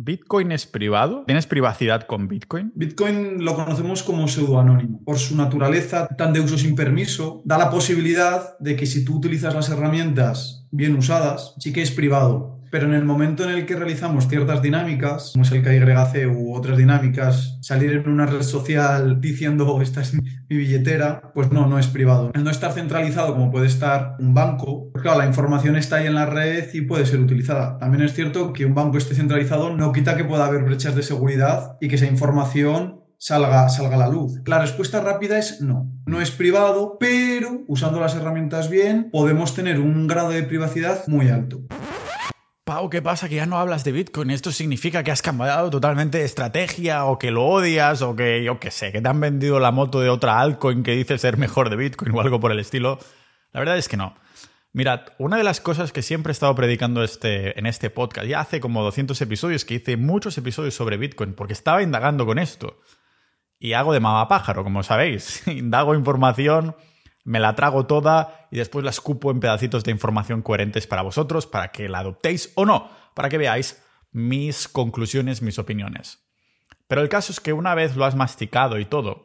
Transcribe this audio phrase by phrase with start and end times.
[0.00, 1.24] ¿Bitcoin es privado?
[1.26, 2.70] ¿Tienes privacidad con Bitcoin?
[2.76, 5.02] Bitcoin lo conocemos como pseudoanónimo.
[5.04, 9.16] Por su naturaleza tan de uso sin permiso, da la posibilidad de que si tú
[9.16, 12.57] utilizas las herramientas bien usadas, sí que es privado.
[12.70, 16.54] Pero en el momento en el que realizamos ciertas dinámicas, como es el KYC u
[16.54, 21.78] otras dinámicas, salir en una red social diciendo esta es mi billetera, pues no, no
[21.78, 22.30] es privado.
[22.34, 26.06] El no estar centralizado como puede estar un banco, pues claro, la información está ahí
[26.06, 27.78] en la red y puede ser utilizada.
[27.78, 31.02] También es cierto que un banco esté centralizado no quita que pueda haber brechas de
[31.02, 34.40] seguridad y que esa información salga, salga a la luz.
[34.46, 35.90] La respuesta rápida es no.
[36.06, 41.28] No es privado, pero usando las herramientas bien podemos tener un grado de privacidad muy
[41.28, 41.62] alto.
[42.68, 43.30] Pau, ¿qué pasa?
[43.30, 44.30] Que ya no hablas de Bitcoin.
[44.30, 48.60] ¿Esto significa que has cambiado totalmente de estrategia o que lo odias o que yo
[48.60, 51.70] qué sé, que te han vendido la moto de otra altcoin que dice ser mejor
[51.70, 52.98] de Bitcoin o algo por el estilo?
[53.54, 54.16] La verdad es que no.
[54.74, 58.40] Mirad, una de las cosas que siempre he estado predicando este, en este podcast, ya
[58.40, 62.82] hace como 200 episodios que hice muchos episodios sobre Bitcoin, porque estaba indagando con esto.
[63.58, 65.42] Y hago de pájaro, como sabéis.
[65.48, 66.76] Indago información
[67.28, 71.46] me la trago toda y después la escupo en pedacitos de información coherentes para vosotros,
[71.46, 76.26] para que la adoptéis o no, para que veáis mis conclusiones, mis opiniones.
[76.86, 79.24] Pero el caso es que una vez lo has masticado y todo,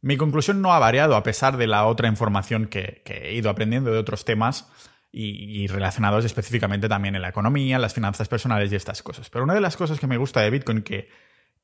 [0.00, 3.90] mi conclusión no ha variado a pesar de la otra información que, he ido aprendiendo
[3.90, 4.70] de otros temas
[5.10, 9.28] y, relacionados específicamente también en la economía, las finanzas personales y estas cosas.
[9.28, 11.08] Pero una de las cosas que me gusta de Bitcoin que,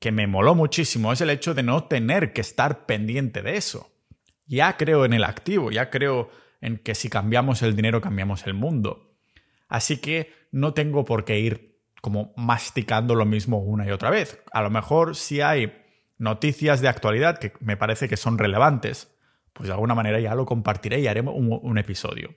[0.00, 3.88] que me moló muchísimo es el hecho de no tener que estar pendiente de eso
[4.50, 6.28] ya creo en el activo, ya creo
[6.60, 9.14] en que si cambiamos el dinero cambiamos el mundo.
[9.68, 14.42] Así que no tengo por qué ir como masticando lo mismo una y otra vez.
[14.52, 15.80] A lo mejor si hay
[16.18, 19.16] noticias de actualidad que me parece que son relevantes,
[19.52, 22.34] pues de alguna manera ya lo compartiré y haremos un, episodio.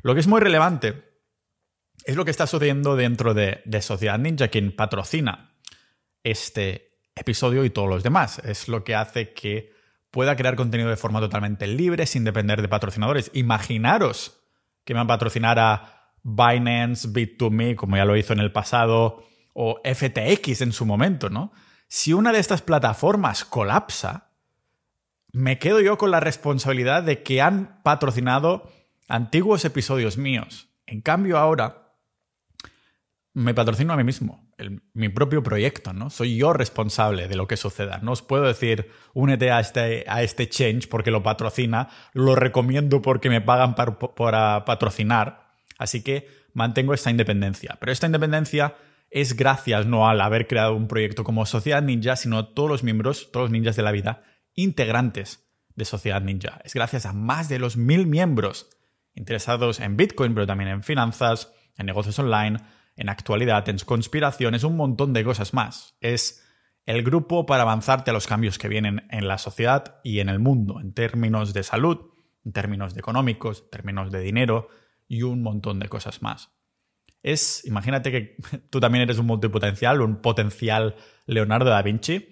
[0.00, 1.04] Lo que es muy relevante
[2.06, 5.56] es lo que está sucediendo dentro de, de Sociedad Ninja, quien patrocina
[6.22, 8.38] este episodio y todos los demás.
[8.38, 9.73] Es lo que hace que
[10.14, 13.32] pueda crear contenido de forma totalmente libre, sin depender de patrocinadores.
[13.34, 14.38] Imaginaros
[14.84, 20.72] que me patrocinara Binance, Bit2Me, como ya lo hizo en el pasado, o FTX en
[20.72, 21.50] su momento, ¿no?
[21.88, 24.30] Si una de estas plataformas colapsa,
[25.32, 28.70] me quedo yo con la responsabilidad de que han patrocinado
[29.08, 30.68] antiguos episodios míos.
[30.86, 31.96] En cambio, ahora
[33.32, 34.43] me patrocino a mí mismo
[34.92, 36.10] mi propio proyecto, ¿no?
[36.10, 37.98] Soy yo responsable de lo que suceda.
[38.02, 43.02] No os puedo decir, únete a este, a este change porque lo patrocina, lo recomiendo
[43.02, 45.48] porque me pagan para, patrocinar.
[45.78, 47.76] Así que mantengo esta independencia.
[47.80, 48.74] Pero esta independencia
[49.10, 52.82] es gracias no al haber creado un proyecto como Sociedad Ninja, sino a todos los
[52.82, 54.22] miembros, todos los ninjas de la vida,
[54.54, 55.44] integrantes
[55.74, 56.60] de Sociedad Ninja.
[56.64, 58.70] Es gracias a más de los mil miembros
[59.14, 62.58] interesados en Bitcoin, pero también en finanzas, en negocios online,
[62.96, 65.96] en actualidad, en conspiraciones, un montón de cosas más.
[66.00, 66.44] Es
[66.86, 70.38] el grupo para avanzarte a los cambios que vienen en la sociedad y en el
[70.38, 72.10] mundo, en términos de salud,
[72.44, 74.68] en términos de económicos, en términos de dinero
[75.08, 76.50] y un montón de cosas más.
[77.22, 78.36] Es, imagínate que
[78.70, 82.30] tú también eres un multipotencial, un potencial Leonardo da Vinci,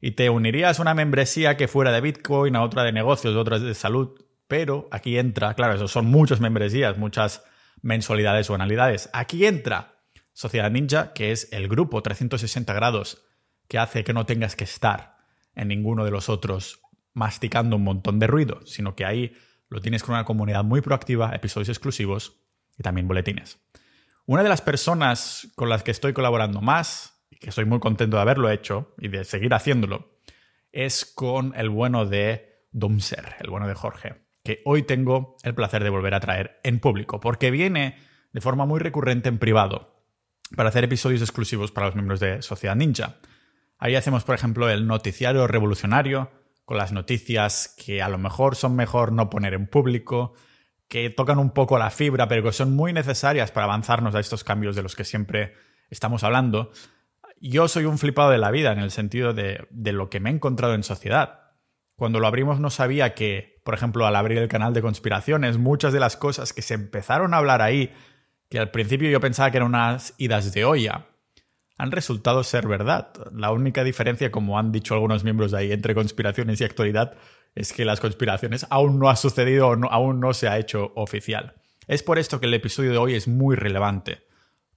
[0.00, 3.40] y te unirías a una membresía que fuera de Bitcoin, a otra de negocios, a
[3.40, 4.10] otra de salud,
[4.46, 7.44] pero aquí entra, claro, eso son muchas membresías, muchas
[7.82, 9.10] mensualidades o anualidades.
[9.12, 10.00] Aquí entra
[10.32, 13.22] Sociedad Ninja, que es el grupo 360 grados
[13.68, 15.16] que hace que no tengas que estar
[15.54, 16.80] en ninguno de los otros
[17.14, 19.34] masticando un montón de ruido, sino que ahí
[19.68, 22.40] lo tienes con una comunidad muy proactiva, episodios exclusivos
[22.78, 23.58] y también boletines.
[24.26, 28.16] Una de las personas con las que estoy colaborando más, y que estoy muy contento
[28.16, 30.18] de haberlo hecho y de seguir haciéndolo,
[30.70, 35.82] es con el bueno de Domser, el bueno de Jorge que hoy tengo el placer
[35.82, 37.98] de volver a traer en público, porque viene
[38.32, 40.04] de forma muy recurrente en privado
[40.54, 43.16] para hacer episodios exclusivos para los miembros de Sociedad Ninja.
[43.76, 46.30] Ahí hacemos, por ejemplo, el noticiario revolucionario,
[46.64, 50.34] con las noticias que a lo mejor son mejor no poner en público,
[50.86, 54.44] que tocan un poco la fibra, pero que son muy necesarias para avanzarnos a estos
[54.44, 55.54] cambios de los que siempre
[55.90, 56.70] estamos hablando.
[57.40, 60.30] Yo soy un flipado de la vida en el sentido de, de lo que me
[60.30, 61.45] he encontrado en sociedad.
[61.96, 65.92] Cuando lo abrimos no sabía que, por ejemplo, al abrir el canal de conspiraciones, muchas
[65.92, 67.92] de las cosas que se empezaron a hablar ahí,
[68.50, 71.06] que al principio yo pensaba que eran unas idas de olla,
[71.78, 73.12] han resultado ser verdad.
[73.32, 77.16] La única diferencia, como han dicho algunos miembros de ahí, entre conspiraciones y actualidad,
[77.54, 81.54] es que las conspiraciones aún no ha sucedido o aún no se ha hecho oficial.
[81.86, 84.26] Es por esto que el episodio de hoy es muy relevante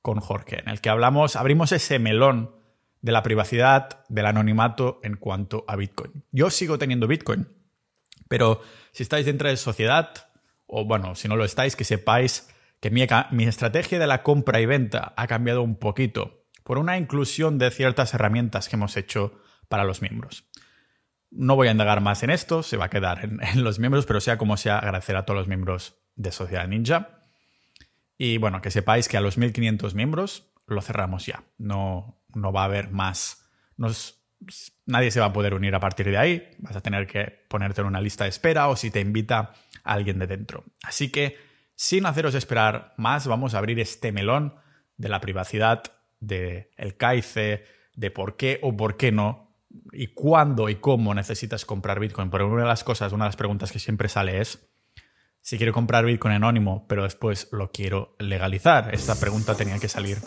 [0.01, 2.58] con Jorge, en el que hablamos, abrimos ese melón
[3.01, 6.24] de la privacidad, del anonimato en cuanto a Bitcoin.
[6.31, 7.48] Yo sigo teniendo Bitcoin,
[8.28, 8.62] pero
[8.92, 10.30] si estáis dentro de sociedad,
[10.68, 12.50] o bueno, si no lo estáis, que sepáis
[12.80, 17.57] que mi, estrategia de la compra y venta ha cambiado un poquito por una inclusión
[17.57, 20.46] de ciertas herramientas que hemos hecho para los miembros.
[21.31, 24.06] No voy a indagar más en esto, se va a quedar en, en los miembros,
[24.06, 27.24] pero sea como sea, agradecer a todos los miembros de Sociedad Ninja.
[28.18, 31.44] Y bueno, que sepáis que a los 1500 miembros lo cerramos ya.
[31.57, 33.49] No, no va a haber más.
[33.77, 34.21] Nos,
[34.85, 36.49] nadie se va a poder unir a partir de ahí.
[36.59, 39.53] Vas a tener que ponerte en una lista de espera o si te invita
[39.83, 40.65] alguien de dentro.
[40.83, 41.37] Así que,
[41.75, 44.55] sin haceros esperar más, vamos a abrir este melón
[44.97, 45.83] de la privacidad,
[46.19, 47.63] del el CAICE,
[47.95, 49.49] de por qué o por qué no,
[49.91, 52.29] y cuándo y cómo necesitas comprar Bitcoin.
[52.29, 54.69] Porque una de las cosas, una de las preguntas que siempre sale es,
[55.41, 58.93] si quiero comprar Bitcoin anónimo, pero después lo quiero legalizar?
[58.93, 60.17] Esta pregunta tenía que salir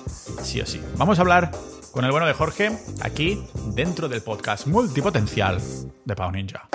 [0.42, 0.80] sí o sí.
[0.96, 1.50] Vamos a hablar
[1.92, 2.70] con el bueno de Jorge
[3.02, 3.44] aquí
[3.74, 5.60] dentro del podcast multipotencial
[6.04, 6.68] de Pau Ninja.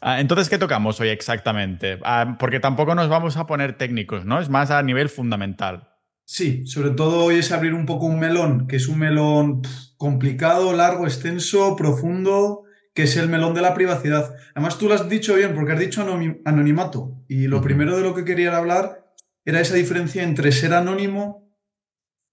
[0.00, 1.98] Ah, entonces, ¿qué tocamos hoy exactamente?
[2.04, 4.40] Ah, porque tampoco nos vamos a poner técnicos, ¿no?
[4.40, 5.88] Es más a nivel fundamental.
[6.24, 9.62] Sí, sobre todo hoy es abrir un poco un melón, que es un melón
[9.96, 12.61] complicado, largo, extenso, profundo,
[12.94, 14.34] que es el melón de la privacidad.
[14.54, 16.02] Además, tú lo has dicho bien, porque has dicho
[16.44, 17.24] anonimato.
[17.28, 21.42] Y lo primero de lo que quería hablar era esa diferencia entre ser anónimo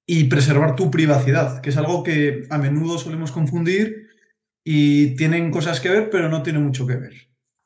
[0.05, 4.07] y preservar tu privacidad, que es algo que a menudo solemos confundir
[4.63, 7.13] y tienen cosas que ver, pero no tienen mucho que ver.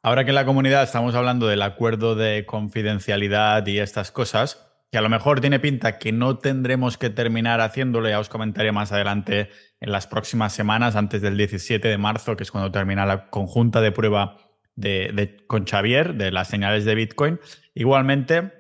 [0.04, 5.00] Ahora que en la comunidad estamos hablando del acuerdo de confidencialidad y estas cosas, que
[5.00, 8.92] a lo mejor tiene pinta que no tendremos que terminar haciéndolo, ya os comentaré más
[8.92, 9.50] adelante
[9.80, 13.82] en las próximas semanas, antes del 17 de marzo, que es cuando termina la conjunta
[13.82, 14.38] de prueba
[14.76, 17.40] de, con Xavier de las señales de Bitcoin.
[17.74, 18.54] Igualmente,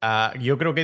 [0.00, 0.80] ah, yo creo que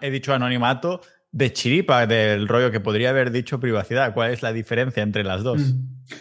[0.00, 1.00] he, dicho anonimato
[1.32, 4.14] de chiripa, del rollo que podría haber dicho privacidad.
[4.14, 5.74] ¿Cuál es la diferencia entre las dos?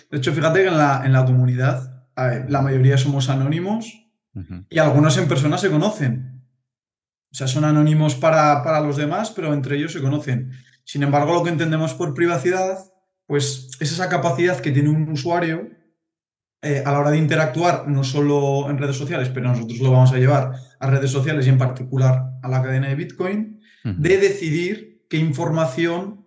[0.10, 3.86] De hecho, fíjate que en la, en la comunidad la mayoría somos anónimos
[4.68, 6.35] y algunos en persona se conocen.
[7.36, 10.54] O sea, son anónimos para, los demás, pero entre ellos se conocen.
[10.86, 12.78] Sin embargo, lo que entendemos por privacidad,
[13.28, 15.68] pues es esa capacidad que tiene un usuario
[16.62, 20.14] eh, a la hora de interactuar, no solo en redes sociales, pero nosotros lo vamos
[20.14, 25.06] a llevar a redes sociales y en particular a la cadena de Bitcoin, de decidir
[25.10, 26.26] qué información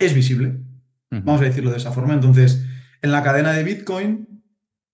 [0.00, 0.58] es visible.
[1.10, 2.12] Vamos a decirlo de esa forma.
[2.12, 2.66] Entonces,
[3.02, 4.35] en la cadena de Bitcoin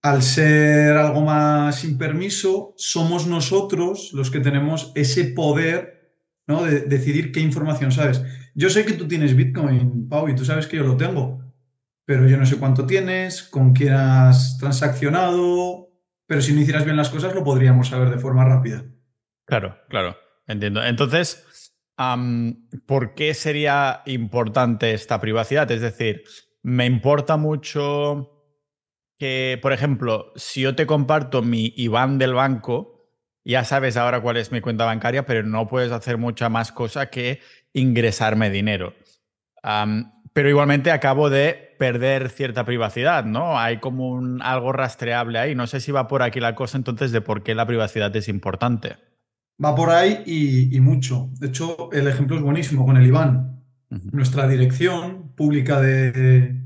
[0.03, 6.17] al ser algo más sin permiso, somos nosotros los que tenemos ese poder
[6.47, 6.65] ¿no?
[6.65, 8.23] de decidir qué información sabes.
[8.55, 11.41] Yo sé que tú tienes Bitcoin, Pau, y tú sabes que yo lo tengo,
[12.05, 15.89] pero yo no sé cuánto tienes, con quién has transaccionado,
[16.27, 18.85] pero si no hicieras bien las cosas lo podríamos saber de forma rápida.
[19.47, 20.17] Claro, claro,
[20.47, 20.85] entiendo.
[20.85, 21.45] Entonces,
[22.87, 25.71] ¿por qué sería importante esta privacidad?
[25.71, 26.25] Es decir,
[26.63, 28.32] me importa mucho
[29.23, 33.07] que, por ejemplo, si yo te comparto mi IBAN del banco,
[33.45, 37.09] ya sabes ahora cuál es mi cuenta bancaria, pero no puedes hacer mucha más cosa
[37.09, 37.39] que
[37.73, 38.95] ingresarme dinero.
[40.33, 43.61] pero igualmente acabo de perder cierta privacidad, ¿no?
[43.61, 45.55] Hay como un, algo rastreable ahí.
[45.55, 48.27] No sé si va por aquí la cosa entonces de por qué la privacidad es
[48.27, 48.97] importante.
[49.65, 51.31] Va por ahí y, mucho.
[51.39, 53.63] De hecho, el ejemplo es buenísimo con el IBAN.
[54.11, 56.62] Nuestra dirección pública de,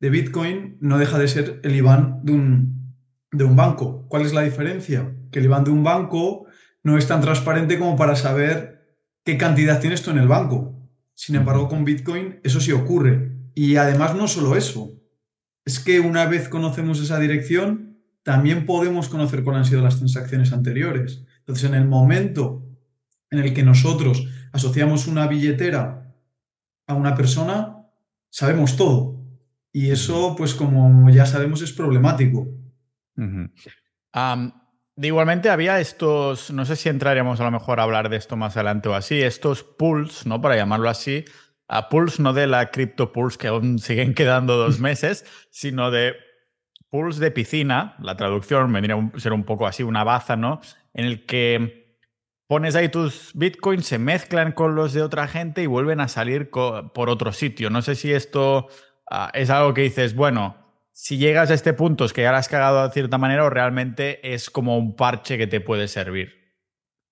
[0.00, 2.94] de Bitcoin no deja de ser el IBAN de un,
[3.32, 4.06] de un banco.
[4.08, 5.14] ¿Cuál es la diferencia?
[5.30, 6.46] Que el IBAN de un banco
[6.82, 10.74] no es tan transparente como para saber qué cantidad tienes tú en el banco.
[11.14, 13.32] Sin embargo, con Bitcoin eso sí ocurre.
[13.54, 14.92] Y además no solo eso,
[15.64, 20.52] es que una vez conocemos esa dirección, también podemos conocer cuáles han sido las transacciones
[20.52, 21.24] anteriores.
[21.40, 22.64] Entonces, en el momento
[23.30, 26.14] en el que nosotros asociamos una billetera
[26.86, 27.86] a una persona,
[28.30, 29.17] sabemos todo.
[29.72, 32.48] Y eso, pues como ya sabemos, es problemático.
[35.06, 38.56] igualmente había estos, no sé si entraremos a lo mejor a hablar de esto más
[38.56, 40.40] adelante o así, estos pools, ¿no?
[40.40, 41.24] Para llamarlo así,
[41.68, 46.16] a pools no de la crypto pools que aún siguen quedando dos meses, sino de
[46.90, 50.60] pools de piscina, la traducción vendría a ser un poco así, una baza, ¿no?
[50.94, 51.98] En el que
[52.48, 56.50] pones ahí tus bitcoins, se mezclan con los de otra gente y vuelven a salir
[56.50, 57.68] por otro sitio.
[57.68, 58.68] No sé si esto
[59.10, 60.56] Ah, es algo que dices, bueno,
[60.92, 63.50] si llegas a este punto es que ya la has cagado de cierta manera o
[63.50, 66.38] realmente es como un parche que te puede servir.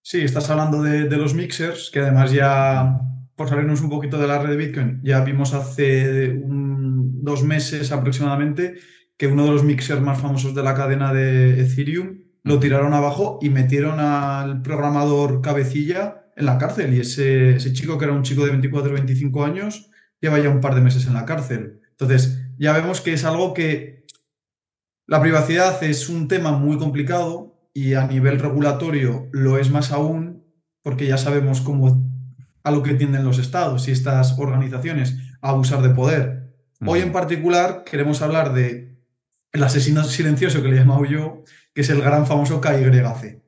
[0.02, 3.00] Sí, estás hablando de, los mixers, que además ya,
[3.34, 8.74] por salirnos un poquito de la red de Bitcoin, ya vimos hace dos meses aproximadamente
[9.16, 13.38] que uno de los mixers más famosos de la cadena de Ethereum lo tiraron abajo
[13.40, 16.94] y metieron al programador cabecilla en la cárcel.
[16.94, 20.50] Y ese, ese chico, que era un chico de 24 o 25 años, lleva ya
[20.50, 21.80] un par de meses en la cárcel.
[21.98, 24.06] Entonces, ya vemos que es algo que
[25.06, 30.44] la privacidad es un tema muy complicado y a nivel regulatorio lo es más aún
[30.82, 32.04] porque ya sabemos cómo
[32.64, 36.54] a lo que tienden los estados y estas organizaciones a abusar de poder.
[36.84, 38.96] Hoy en particular queremos hablar de
[39.52, 43.40] el asesino silencioso que le he llamado yo, que es el gran famoso KYC.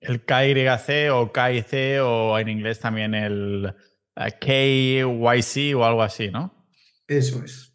[0.00, 3.74] El KYC o KIC o en inglés también el
[4.16, 6.63] eh, KYC o algo así, ¿no?
[7.06, 7.72] Eso es.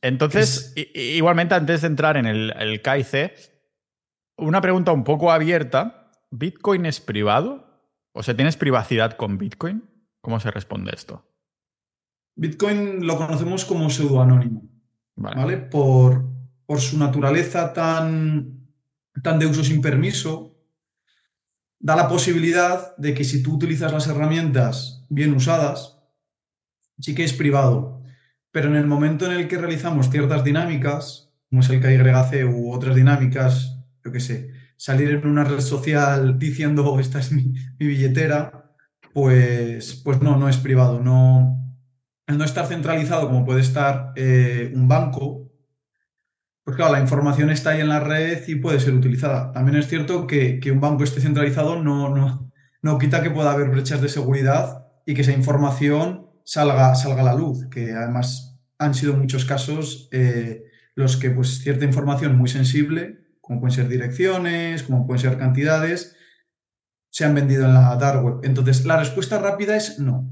[0.00, 3.32] Entonces, igualmente antes de entrar en el, el KIC,
[4.38, 6.10] una pregunta un poco abierta.
[6.30, 7.72] ¿Bitcoin es privado?
[8.12, 9.88] O sea, ¿tienes privacidad con Bitcoin?
[10.20, 11.24] ¿Cómo se responde esto?
[12.34, 14.62] Bitcoin lo conocemos como pseudoanónimo,
[15.16, 15.58] ¿vale?
[15.58, 16.24] Por,
[16.64, 18.66] por su naturaleza tan,
[19.22, 20.56] tan de uso sin permiso,
[21.78, 25.98] da la posibilidad de que si tú utilizas las herramientas bien usadas,
[26.98, 28.01] sí que es privado.
[28.52, 32.72] Pero en el momento en el que realizamos ciertas dinámicas, como es el KYC u
[32.72, 38.74] otras dinámicas, yo qué sé, salir en una red social diciendo esta es mi, billetera,
[39.12, 41.02] pues, pues no, no es privado.
[41.02, 41.58] No,
[42.28, 45.50] no estar centralizado como puede estar eh, un banco,
[46.64, 49.52] pues claro, la información está ahí en la red y puede ser utilizada.
[49.52, 53.70] También es cierto que, un banco esté centralizado no, no, no, quita que pueda haber
[53.70, 58.94] brechas de seguridad y que esa información salga, salga a la luz, que además han
[58.94, 64.82] sido muchos casos eh, los que pues cierta información muy sensible, como pueden ser direcciones,
[64.82, 66.16] como pueden ser cantidades,
[67.10, 68.40] se han vendido en la dark web.
[68.42, 70.28] Entonces, la respuesta rápida es no.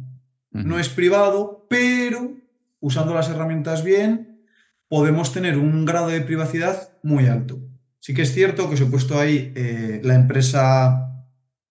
[0.50, 2.36] No es privado, pero
[2.80, 4.44] usando las herramientas bien,
[4.88, 7.60] podemos tener un grado de privacidad muy alto.
[8.00, 11.24] Sí que es cierto que os he puesto ahí eh, la empresa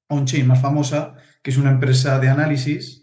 [0.08, 2.99] on-chain más famosa, que es una empresa de análisis,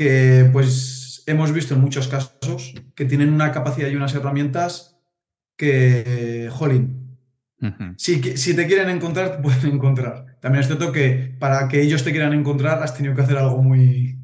[0.00, 4.98] que pues hemos visto en muchos casos que tienen una capacidad y unas herramientas
[5.58, 7.18] que, jolín,
[7.98, 10.38] si, si, te quieren encontrar, te pueden encontrar.
[10.40, 13.58] También es cierto que para que ellos te quieran encontrar has tenido que hacer algo
[13.58, 14.18] muy,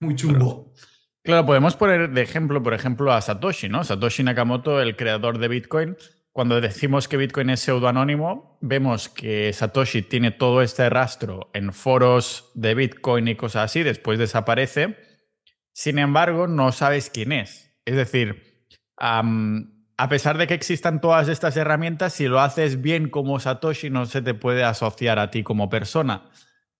[0.00, 0.74] muy chungo.
[1.22, 3.84] Claro, podemos poner de ejemplo, por ejemplo, a Satoshi, ¿no?
[3.84, 5.96] Satoshi Nakamoto, el creador de Bitcoin.
[6.32, 12.50] Cuando decimos que Bitcoin es pseudoanónimo, vemos que Satoshi tiene todo este rastro en foros
[12.52, 15.11] de Bitcoin y cosas así, después desaparece.
[15.72, 17.74] Sin embargo, no sabes quién es.
[17.84, 23.40] Es decir, a pesar de que existan todas estas herramientas, si lo haces bien como
[23.40, 26.30] Satoshi, no se te puede asociar a ti como persona.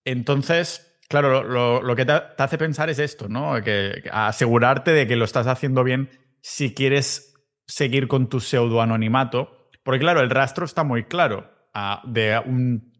[0.04, 1.42] Entonces, Claro,
[1.82, 3.62] lo, que te, hace pensar es esto, ¿no?
[3.62, 6.08] Que, asegurarte de que lo estás haciendo bien
[6.40, 7.34] si quieres
[7.66, 9.68] seguir con tu pseudoanonimato.
[9.82, 11.52] Porque claro, el rastro está muy claro.
[11.74, 12.40] Ah, de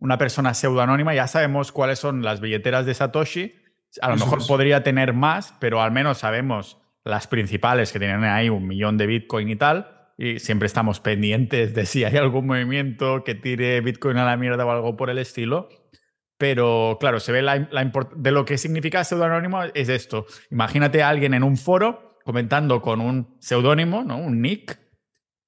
[0.01, 3.55] una persona pseudoanónima ya sabemos cuáles son las billeteras de Satoshi.
[4.01, 8.49] A lo mejor podría tener más, pero al menos sabemos las principales que tienen ahí
[8.49, 10.11] un millón de Bitcoin y tal.
[10.17, 14.65] Y siempre estamos pendientes de si hay algún movimiento que tire Bitcoin a la mierda
[14.65, 15.69] o algo por el estilo.
[16.39, 20.27] Pero claro, se ve la, de lo que significa pseudónimo es esto.
[20.51, 24.17] Imagínate a alguien en un foro comentando con un seudónimo, ¿no?
[24.17, 24.79] un nick,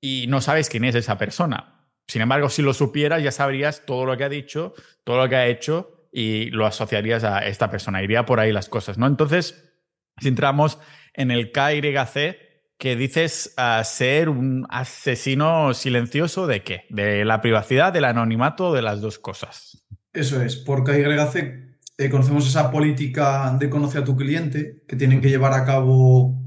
[0.00, 1.88] y no sabes quién es esa persona.
[2.06, 5.36] Sin embargo, si lo supieras, ya sabrías todo lo que ha dicho, todo lo que
[5.36, 8.00] ha hecho y lo asociarías a esta persona.
[8.00, 9.08] Iría por ahí las cosas, ¿no?
[9.08, 9.74] Entonces,
[10.20, 10.78] si entramos
[11.12, 12.36] en el KYC,
[12.78, 16.84] que dices ah, ser un asesino silencioso de qué?
[16.88, 19.84] De la privacidad, del anonimato, de las dos cosas.
[20.12, 25.20] Eso es, por KYC eh, conocemos esa política de conocer a tu cliente que tienen
[25.20, 26.40] que llevar a cabo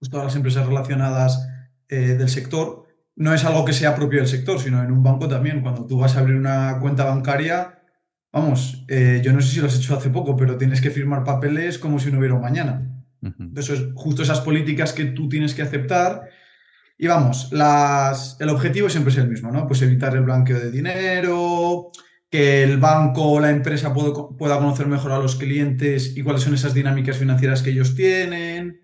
[0.00, 1.48] pues, todas las empresas relacionadas
[1.88, 2.86] eh, del sector.
[3.14, 5.62] No es algo que sea propio del sector, sino en un banco también.
[5.62, 7.75] Cuando tú vas a abrir una cuenta bancaria,
[8.36, 11.24] vamos, eh, yo no sé si lo has hecho hace poco, pero tienes que firmar
[11.24, 12.92] papeles como si no hubiera un mañana.
[13.56, 16.28] Eso es justo esas políticas que tú tienes que aceptar.
[16.98, 19.66] Y vamos, las, el objetivo siempre es el mismo, ¿no?
[19.66, 21.90] Pues evitar el blanqueo de dinero,
[22.30, 26.54] que el banco o la empresa pueda conocer mejor a los clientes y cuáles son
[26.54, 28.82] esas dinámicas financieras que ellos tienen.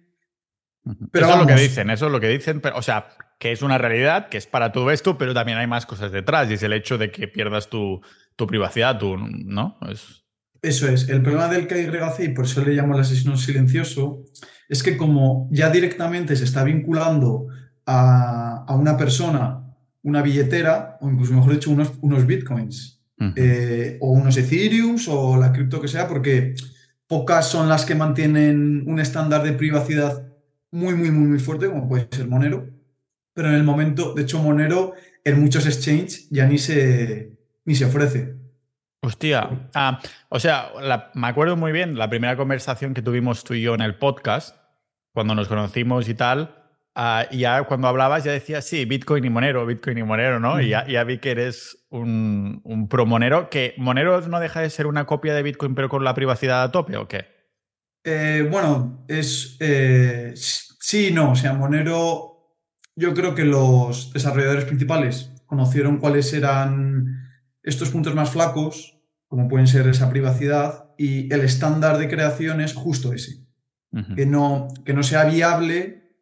[1.12, 3.06] Pero eso es lo que dicen, eso es lo que dicen, pero, o sea,
[3.38, 6.50] que es una realidad, que es para todo esto, pero también hay más cosas detrás
[6.50, 8.00] y es el hecho de que pierdas tu,
[8.36, 9.78] privacidad, tu, ¿no?
[10.62, 14.24] Eso es, el problema del KYC, y por eso le llamo el asesino silencioso,
[14.68, 17.48] es que como ya directamente se está vinculando
[17.84, 19.64] a, una persona,
[20.02, 23.00] una billetera, o incluso mejor dicho, unos, unos bitcoins,
[23.36, 26.54] eh, o unos Ethereum o la cripto que sea, porque
[27.06, 30.26] pocas son las que mantienen un estándar de privacidad
[30.72, 32.68] muy, muy, muy, muy fuerte, como puede ser Monero.
[33.34, 37.32] Pero en el momento, de hecho, Monero en muchos exchanges ya ni se,
[37.64, 38.36] ni se ofrece.
[39.02, 40.70] Hostia, ah, o sea,
[41.14, 44.56] me acuerdo muy bien la primera conversación que tuvimos tú y yo en el podcast,
[45.12, 46.62] cuando nos conocimos y tal,
[46.94, 50.60] Ah, y ya cuando hablabas ya decías, sí, Bitcoin y Monero, Bitcoin y Monero, ¿no?
[50.60, 54.68] Y ya, ya, vi que eres un, un, pro Monero, que Monero no deja de
[54.68, 57.26] ser una copia de Bitcoin pero con la privacidad a tope, ¿o qué?
[58.04, 59.56] Eh, bueno, es...
[59.60, 62.58] Eh, sí, no, o sea, Monero,
[62.94, 67.21] yo creo que los desarrolladores principales conocieron cuáles eran
[67.62, 72.74] estos puntos más flacos, como pueden ser esa privacidad, y el estándar de creación es
[72.74, 73.44] justo ese.
[74.16, 76.16] que, no, que no sea viable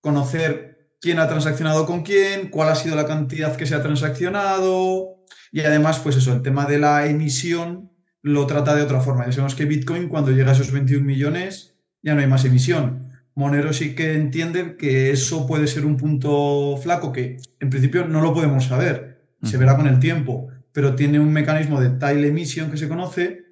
[0.00, 5.20] conocer quién ha transaccionado con quién, cuál ha sido la cantidad que se ha transaccionado
[5.52, 7.90] y además, pues eso, el tema de la emisión
[8.22, 9.26] lo trata de otra forma.
[9.26, 13.10] Ya sabemos que Bitcoin cuando llega a esos 21 millones ya no hay más emisión.
[13.34, 18.20] Monero sí que entiende que eso puede ser un punto flaco que en principio no
[18.20, 22.70] lo podemos saber, se verá con el tiempo, pero tiene un mecanismo de tile emission
[22.70, 23.44] que se conoce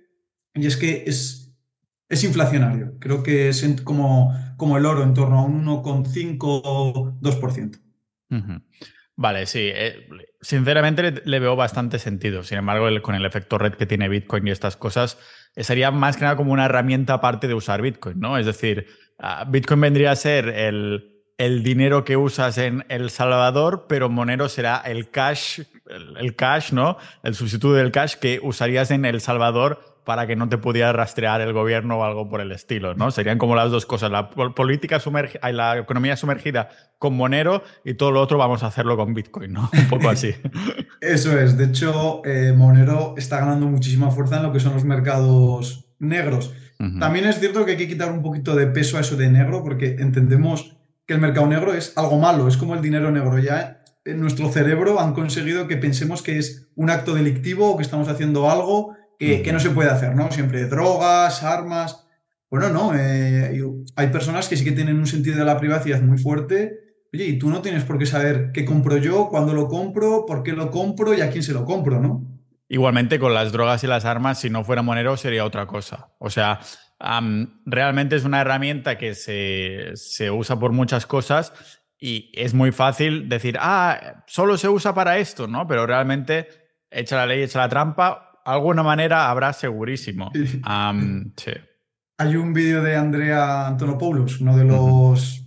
[0.54, 1.54] y es que es,
[2.08, 2.96] es inflacionario.
[2.98, 7.80] Creo que es como como el oro, en torno a un 1,5 o 2%.
[9.16, 9.70] Vale, sí.
[9.72, 10.06] Eh,
[10.40, 12.42] sinceramente le, veo bastante sentido.
[12.42, 15.16] Sin embargo, con el efecto red que tiene Bitcoin y estas cosas,
[15.54, 18.36] eh, sería más que nada como una herramienta aparte de usar Bitcoin, ¿no?
[18.36, 18.86] Es decir,
[19.18, 24.48] ah, Bitcoin vendría a ser el, el dinero que usas en El Salvador, pero Monero
[24.48, 26.98] será el cash, el cash, ¿no?
[27.22, 31.42] El sustituto del cash que usarías en El Salvador para que no te pudiera rastrear
[31.42, 33.10] el gobierno o algo por el estilo, ¿no?
[33.10, 38.10] Serían como las dos cosas, la política sumergida, la economía sumergida con Monero y todo
[38.10, 39.68] lo otro vamos a hacerlo con Bitcoin, ¿no?
[39.78, 40.34] Un poco así.
[41.02, 44.84] Eso es, de hecho, eh, Monero está ganando muchísima fuerza en lo que son los
[44.84, 46.54] mercados negros.
[46.98, 49.62] También es cierto que hay que quitar un poquito de peso a eso de negro
[49.62, 53.38] porque entendemos que el mercado negro es algo malo, es como el dinero negro.
[53.40, 53.77] Ya
[54.08, 58.08] en nuestro cerebro han conseguido que pensemos que es un acto delictivo o que estamos
[58.08, 60.30] haciendo algo que, no se puede hacer, ¿no?
[60.30, 62.06] Siempre drogas, armas.
[62.50, 63.60] Bueno, no, eh,
[63.96, 66.78] hay personas que sí que tienen un sentido de la privacidad muy fuerte.
[67.12, 70.42] Oye, y tú no tienes por qué saber qué compro yo, cuándo lo compro, por
[70.42, 72.24] qué lo compro y a quién se lo compro, ¿no?
[72.68, 76.10] Igualmente con las drogas y las armas, si no fuera Monero sería otra cosa.
[76.18, 76.60] O sea,
[77.64, 81.52] realmente es una herramienta que se, se, usa por muchas cosas
[82.00, 85.66] y es muy fácil decir, ah, solo se usa para esto, ¿no?
[85.66, 86.48] Pero realmente
[86.90, 90.30] echa la ley, echa la trampa, alguna manera habrá segurísimo.
[91.36, 91.52] sí.
[92.20, 95.44] Hay un vídeo de Andrea Antonopoulos, uno de los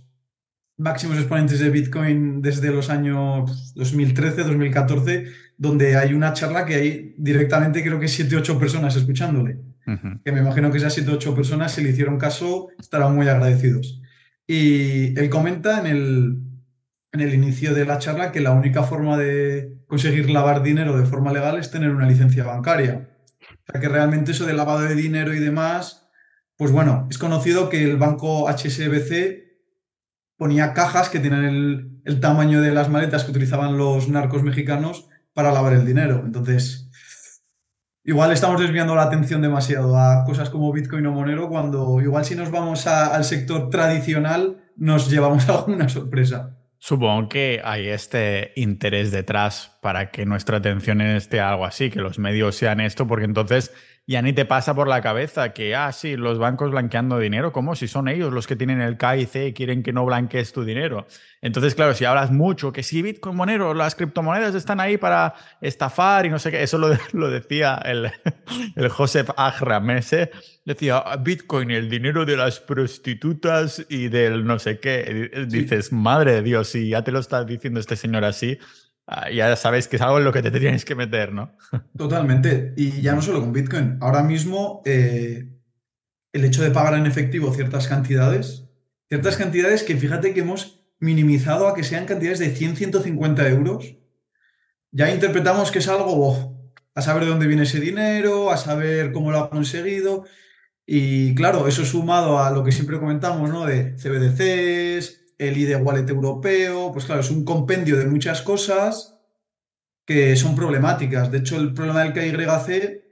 [0.78, 5.26] máximos exponentes de Bitcoin desde los años 2013, 2014,
[5.58, 9.58] donde hay una charla que hay directamente creo que 7 8 personas escuchándole.
[10.24, 14.01] Que me imagino que esas 7 8 personas, si le hicieron caso, estarán muy agradecidos.
[14.54, 16.42] Y él comenta en el,
[17.10, 21.06] en el inicio de la charla que la única forma de conseguir lavar dinero de
[21.06, 23.08] forma legal es tener una licencia bancaria.
[23.40, 26.10] O sea que realmente eso de lavado de dinero y demás,
[26.58, 29.40] pues bueno, es conocido que el banco HSBC
[30.36, 35.08] ponía cajas que tienen el, el tamaño de las maletas que utilizaban los narcos mexicanos
[35.32, 36.24] para lavar el dinero.
[36.26, 36.90] Entonces,
[38.04, 42.34] igual estamos desviando la atención demasiado a cosas como Bitcoin o Monero cuando igual si
[42.34, 46.58] nos vamos al sector tradicional nos llevamos a alguna sorpresa.
[46.78, 52.18] Supongo que hay este interés detrás para que nuestra atención esté algo así, que los
[52.18, 53.72] medios sean esto, porque entonces
[54.06, 57.76] ya ni te pasa por la cabeza que, ah, sí, los bancos blanqueando dinero, ¿cómo?
[57.76, 61.06] Si son ellos los que tienen el KIC y quieren que no blanquees tu dinero.
[61.40, 66.26] Entonces, claro, si hablas mucho que si Bitcoin Monero, las criptomonedas están ahí para estafar
[66.26, 68.10] y no sé qué, eso lo, lo decía el,
[68.76, 70.32] el Joseph Agram ese,
[70.64, 75.30] decía Bitcoin, el dinero de las prostitutas y del no sé qué.
[75.48, 78.81] Dices, madre de Dios, si ya te lo está diciendo este señor así, Ah,
[79.32, 81.56] ya sabes que es algo en lo que te tienes que meter, ¿no?
[81.96, 82.74] Totalmente.
[82.76, 83.98] Y ya no solo con Bitcoin.
[84.00, 85.48] Ahora mismo, eh,
[86.32, 88.64] el hecho de pagar en efectivo ciertas cantidades,
[89.08, 93.96] ciertas cantidades que fíjate que hemos minimizado a que sean cantidades de 100, 150 euros,
[94.92, 96.52] ya interpretamos que es algo
[96.94, 100.24] a saber de dónde viene ese dinero, a saber cómo lo ha conseguido.
[100.86, 103.64] Y claro, eso sumado a lo que siempre comentamos, ¿no?
[103.64, 109.18] De CBDCs, el ID Wallet europeo, pues claro, es un compendio de muchas cosas
[110.04, 111.30] que son problemáticas.
[111.30, 113.02] De hecho, el problema del KYC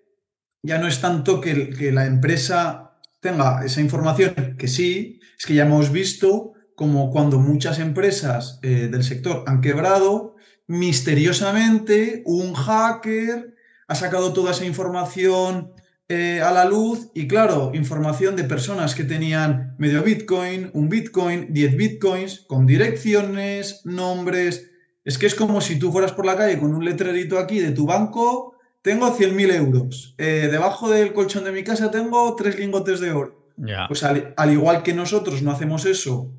[0.63, 5.55] ya no es tanto que, que la empresa tenga esa información, que sí, es que
[5.55, 13.55] ya hemos visto como cuando muchas empresas eh, del sector han quebrado, misteriosamente un hacker
[13.87, 15.73] ha sacado toda esa información
[16.13, 21.53] eh, a la luz y claro, información de personas que tenían medio Bitcoin, un Bitcoin,
[21.53, 24.73] 10 Bitcoins, con direcciones, nombres.
[25.05, 27.71] Es que es como si tú fueras por la calle con un letrerito aquí de
[27.71, 30.17] tu banco, tengo 100.000 euros.
[30.19, 33.55] Eh, debajo del colchón de mi casa tengo tres lingotes de oro.
[33.87, 36.33] Pues al, igual que nosotros no hacemos eso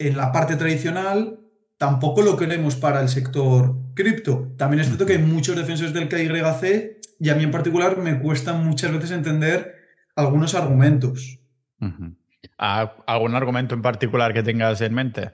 [0.00, 1.38] en la parte tradicional
[1.76, 4.54] tampoco lo queremos para el sector cripto.
[4.56, 8.20] También es cierto que hay muchos defensores del KYC y a mí en particular me
[8.20, 9.74] cuesta muchas veces entender
[10.14, 11.40] algunos argumentos.
[12.56, 15.32] ¿Algún argumento en particular que tengas en mente?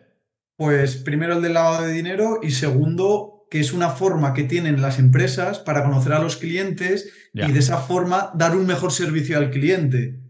[0.57, 4.83] Pues primero el del lavado de dinero y segundo que es una forma que tienen
[4.83, 9.39] las empresas para conocer a los clientes y de esa forma dar un mejor servicio
[9.39, 10.21] al cliente.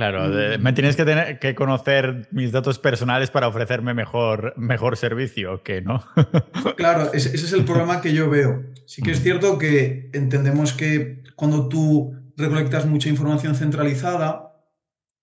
[0.00, 5.62] Claro, me tienes que tener que conocer mis datos personales para ofrecerme mejor, mejor servicio,
[5.62, 6.02] que no?
[6.78, 8.64] claro, ese, es el problema que yo veo.
[8.86, 14.64] Sí que es cierto que entendemos que cuando tú recolectas mucha información centralizada,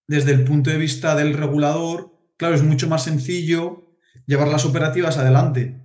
[0.07, 5.17] desde el punto de vista del regulador, claro, es mucho más sencillo llevar las operativas
[5.17, 5.81] adelante.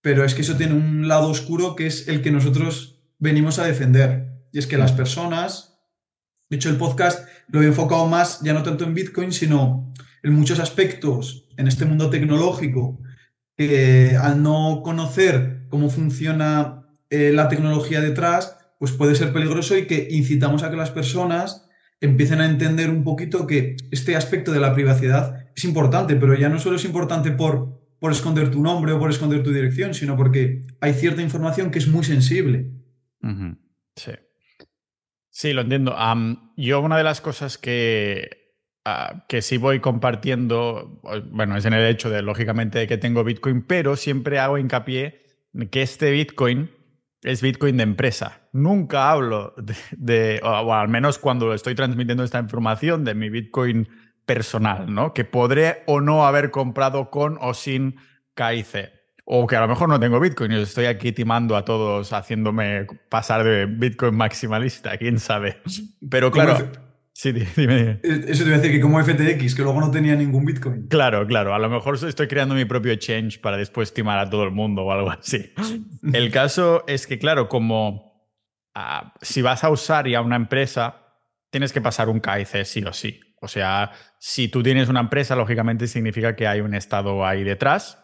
[0.00, 3.64] Pero es que eso tiene un lado oscuro que es el que nosotros venimos a
[3.64, 4.42] defender.
[4.50, 5.73] Y es que las personas
[6.50, 10.32] de hecho, el podcast lo he enfocado más ya no tanto en Bitcoin, sino en
[10.34, 13.00] muchos aspectos en este mundo tecnológico
[13.56, 19.86] que al no conocer cómo funciona eh, la tecnología detrás, pues puede ser peligroso y
[19.86, 21.68] que incitamos a que las personas
[22.00, 26.48] empiecen a entender un poquito que este aspecto de la privacidad es importante, pero ya
[26.48, 30.16] no solo es importante por, por esconder tu nombre o por esconder tu dirección, sino
[30.16, 32.70] porque hay cierta información que es muy sensible.
[33.96, 34.12] Sí.
[35.34, 35.96] Sí, lo entiendo.
[36.56, 41.00] yo una de las cosas que, ah, que sí voy compartiendo,
[41.32, 45.24] bueno, es en el hecho de, lógicamente, que tengo Bitcoin, pero siempre hago hincapié
[45.72, 46.70] que este Bitcoin
[47.22, 48.42] es Bitcoin de empresa.
[48.52, 49.54] Nunca hablo
[49.90, 53.88] de, o, al menos cuando estoy transmitiendo esta información, de mi Bitcoin
[54.24, 55.14] personal, ¿no?
[55.14, 57.96] Que podré o no haber comprado con o sin
[58.36, 58.92] KIC.
[59.26, 62.86] O que a lo mejor no tengo Bitcoin y estoy aquí timando a todos haciéndome
[63.08, 65.62] pasar de Bitcoin maximalista, quién sabe.
[66.10, 66.70] Pero claro.
[67.14, 68.00] Sí, dime, dime.
[68.02, 70.88] Eso te iba a decir que como FTX, que luego no tenía ningún Bitcoin.
[70.88, 71.54] Claro, claro.
[71.54, 74.82] A lo mejor estoy creando mi propio exchange para después timar a todo el mundo
[74.82, 75.52] o algo así.
[76.12, 78.28] El caso es que, claro, como
[78.74, 80.96] ah, si vas a usar ya una empresa,
[81.50, 83.20] tienes que pasar un KIC sí o sí.
[83.40, 88.03] O sea, si tú tienes una empresa, lógicamente significa que hay un estado ahí detrás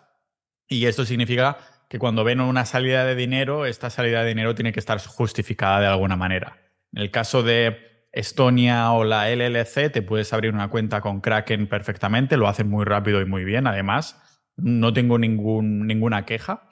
[0.70, 4.72] y esto significa que cuando ven una salida de dinero, esta salida de dinero tiene
[4.72, 6.58] que estar justificada de alguna manera.
[6.92, 11.68] En el caso de Estonia o la LLC, te puedes abrir una cuenta con Kraken
[11.68, 13.66] perfectamente, lo hacen muy rápido y muy bien.
[13.66, 14.22] Además,
[14.56, 16.68] no tengo ningún, ninguna queja,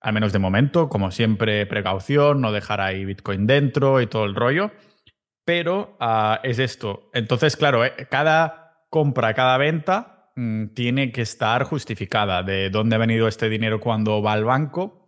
[0.00, 0.88] al menos de momento.
[0.88, 4.72] Como siempre, precaución, no dejar ahí Bitcoin dentro y todo el rollo.
[5.44, 7.10] Pero ah, es esto.
[7.12, 12.98] Entonces, claro, eh, cada compra, cada venta Mm, tiene que estar justificada de dónde ha
[12.98, 15.00] venido este dinero cuando va al banco.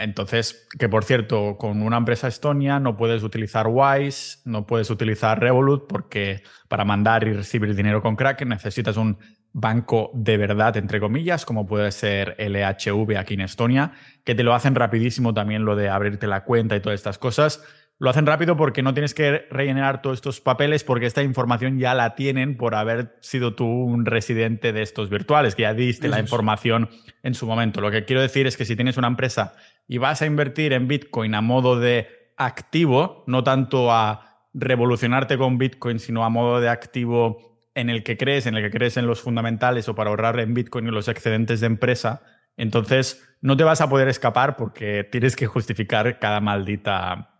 [0.00, 5.40] entonces, que por cierto, con una empresa estonia no puedes utilizar Wise, no puedes utilizar
[5.40, 9.18] Revolut, porque para mandar y recibir dinero con Kraken necesitas un
[9.52, 13.92] banco de verdad, entre comillas, como puede ser LHV aquí en Estonia,
[14.24, 17.60] que te lo hacen rapidísimo también lo de abrirte la cuenta y todas estas cosas.
[18.00, 21.92] Lo hacen rápido porque no tienes que rellenar todos estos papeles porque esta información ya
[21.92, 26.18] la tienen por haber sido tú un residente de estos virtuales, que ya diste la
[26.18, 26.88] información
[27.22, 27.82] en su momento.
[27.82, 29.52] Lo que quiero decir es que si tienes una empresa
[29.86, 32.08] y vas a invertir en Bitcoin a modo de
[32.38, 38.16] activo, no tanto a revolucionarte con Bitcoin, sino a modo de activo en el que
[38.16, 41.08] crees, en el que crees en los fundamentales o para ahorrar en Bitcoin y los
[41.08, 42.22] excedentes de empresa,
[42.56, 47.30] entonces no te vas a poder escapar porque tienes que justificar cada maldita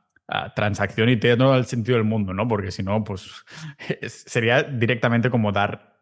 [0.54, 2.46] transacción y tiene todo el sentido del mundo, ¿no?
[2.46, 3.44] Porque si no, pues
[4.06, 5.98] sería directamente como dar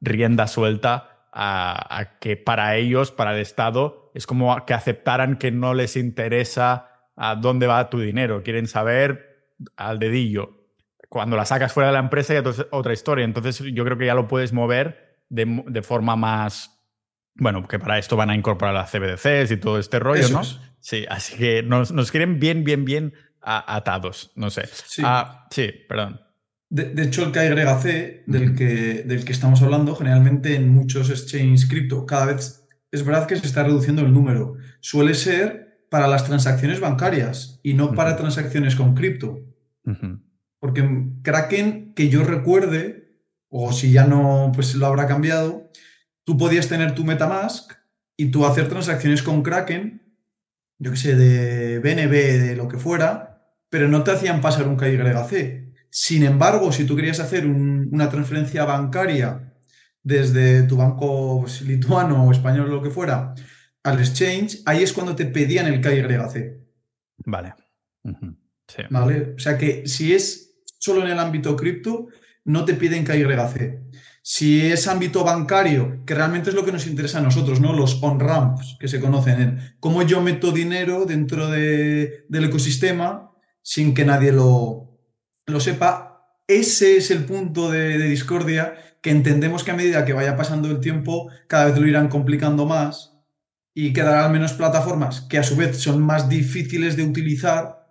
[0.00, 5.74] rienda suelta a, que para ellos, para el Estado, es como que aceptaran que no
[5.74, 8.42] les interesa a dónde va tu dinero.
[8.42, 10.68] Quieren saber al dedillo.
[11.08, 13.24] Cuando la sacas fuera de la empresa ya es otra historia.
[13.24, 16.72] Entonces yo creo que ya lo puedes mover de, de forma más...
[17.38, 20.42] Bueno, que para esto van a incorporar las CBDCs y todo este rollo, ¿no?
[20.80, 23.12] Sí, así que nos, nos quieren bien, bien, bien
[23.46, 24.66] atados, no sé.
[24.66, 26.20] Sí, ah, sí perdón.
[26.68, 32.04] De, hecho, el KYC del que, del que estamos hablando, generalmente en muchos exchanges cripto,
[32.06, 34.56] cada vez es verdad que se está reduciendo el número.
[34.80, 39.40] Suele ser para las transacciones bancarias y no para transacciones con cripto.
[40.58, 45.70] Porque Kraken, que yo recuerde, o si ya no, pues lo habrá cambiado,
[46.24, 47.72] tú podías tener tu Metamask
[48.16, 50.02] y tú hacer transacciones con Kraken,
[50.78, 53.35] yo qué sé, de BNB, de lo que fuera,
[53.68, 55.66] pero no te hacían pasar un KYC.
[55.90, 59.54] Sin embargo, si tú querías hacer una transferencia bancaria
[60.02, 63.34] desde tu banco pues, lituano o español o lo que fuera
[63.82, 66.66] al exchange, ahí es cuando te pedían el KYC.
[67.24, 67.54] Vale.
[68.90, 69.34] Vale.
[69.36, 72.08] O sea que si es solo en el ámbito cripto,
[72.44, 73.86] no te piden KYC.
[74.22, 77.72] Si es ámbito bancario, que realmente es lo que nos interesa a nosotros, ¿no?
[77.72, 83.30] Los on-ramps que se conocen en cómo yo meto dinero dentro del ecosistema
[83.66, 85.00] sin que nadie lo,
[85.44, 86.38] lo sepa.
[86.46, 90.70] Ese es el punto de, de discordia que entendemos que a medida que vaya pasando
[90.70, 93.18] el tiempo, cada vez lo irán complicando más
[93.74, 97.88] y quedarán menos plataformas que a su vez son más difíciles de utilizar,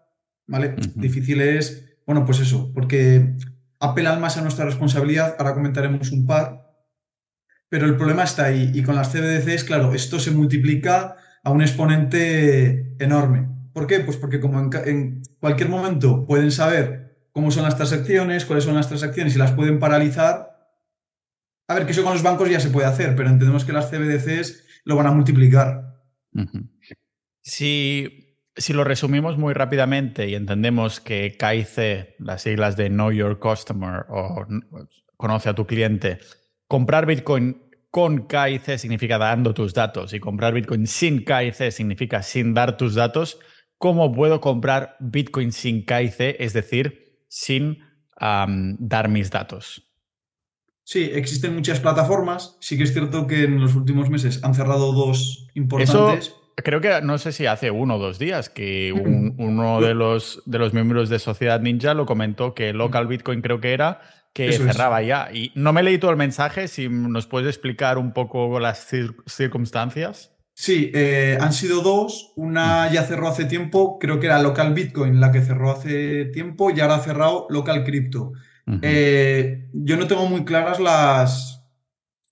[0.47, 0.77] ¿vale?
[0.95, 3.35] Difíciles, bueno, pues eso, porque
[3.81, 6.71] apelan más a nuestra responsabilidad, ahora comentaremos un par,
[7.67, 11.61] pero el problema está ahí y con las CBDCs, claro, esto se multiplica a un
[11.61, 13.54] exponente enorme.
[13.75, 13.99] ¿Por qué?
[13.99, 18.87] Pues porque como en, cualquier momento pueden saber cómo son las transacciones, cuáles son las
[18.87, 20.55] transacciones y las pueden paralizar.
[21.67, 23.91] A ver, que eso con los bancos ya se puede hacer, pero entendemos que las
[23.91, 25.99] CBDCs lo van a multiplicar.
[27.41, 28.21] Sí
[28.57, 34.05] si lo resumimos muy rápidamente y entendemos que KIC, las siglas de Know Your Customer
[34.07, 34.47] o
[35.17, 36.19] conoce a tu cliente,
[36.67, 37.61] comprar Bitcoin
[37.91, 42.95] con KIC significa dando tus datos y comprar Bitcoin sin KIC significa sin dar tus
[42.95, 43.39] datos,
[43.77, 46.35] ¿cómo puedo comprar Bitcoin sin KIC?
[46.39, 47.79] Es decir, sin
[48.17, 49.91] dar mis datos.
[50.83, 52.57] Sí, existen muchas plataformas.
[52.61, 57.01] Sí que es cierto que en los últimos meses han cerrado dos importantes creo que
[57.01, 61.09] no sé si hace uno o dos días que uno de los, de los miembros
[61.09, 64.01] de Sociedad Ninja lo comentó que Local Bitcoin creo que era
[64.33, 65.29] que cerraba ya.
[65.33, 68.85] Y no me leí todo el mensaje, si nos puedes explicar un poco las
[69.27, 70.34] circunstancias.
[70.57, 72.33] Sí, eh, han sido dos.
[72.35, 76.71] Una ya cerró hace tiempo, creo que era Local Bitcoin la que cerró hace tiempo
[76.71, 78.31] y ahora ha cerrado Local Crypto.
[78.81, 81.61] Eh, yo no tengo muy claras las,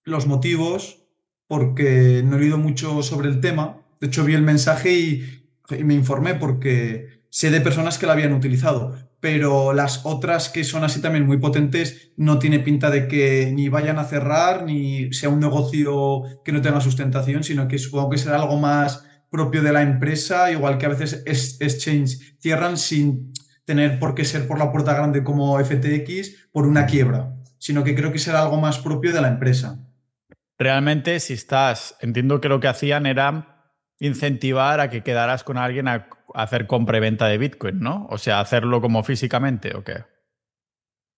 [0.03, 1.03] los motivos
[1.47, 5.45] porque no he leído mucho sobre el tema, de hecho, vi el mensaje y,
[5.81, 10.83] me informé porque sé de personas que la habían utilizado, pero las otras que son
[10.83, 15.29] así también muy potentes no tiene pinta de que ni vayan a cerrar ni sea
[15.29, 19.71] un negocio que no tenga sustentación, sino que supongo que será algo más propio de
[19.71, 23.31] la empresa, igual que a veces exchange cierran sin
[23.63, 27.95] tener por qué ser por la puerta grande como FTX por una quiebra, sino que
[27.95, 29.79] creo que será algo más propio de la empresa.
[30.59, 35.88] Realmente, si estás, entiendo que lo que hacían era incentivar a que quedaras con alguien
[35.88, 38.08] a hacer compra y venta de Bitcoin, ¿no?
[38.10, 40.04] O sea, hacerlo como físicamente o qué.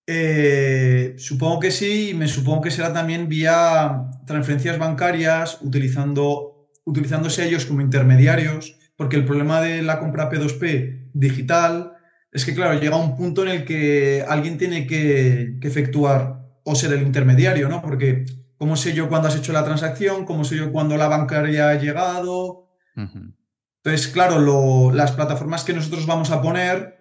[0.06, 7.66] Eh, supongo que sí, me supongo que será también vía transferencias bancarias, utilizando, utilizándose ellos
[7.66, 11.92] como intermediarios, porque el problema de la compra P2P digital
[12.30, 16.74] es que, claro, llega un punto en el que alguien tiene que, que efectuar o
[16.74, 17.82] ser el intermediario, ¿no?
[17.82, 18.26] Porque
[18.58, 20.24] ¿cómo sé yo cuándo has hecho la transacción?
[20.24, 22.68] ¿Cómo sé yo cuándo la bancaria ha llegado?
[23.86, 26.96] Entonces, claro, las plataformas que nosotros vamos a poner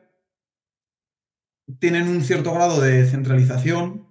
[1.79, 4.05] tienen un cierto grado de centralización,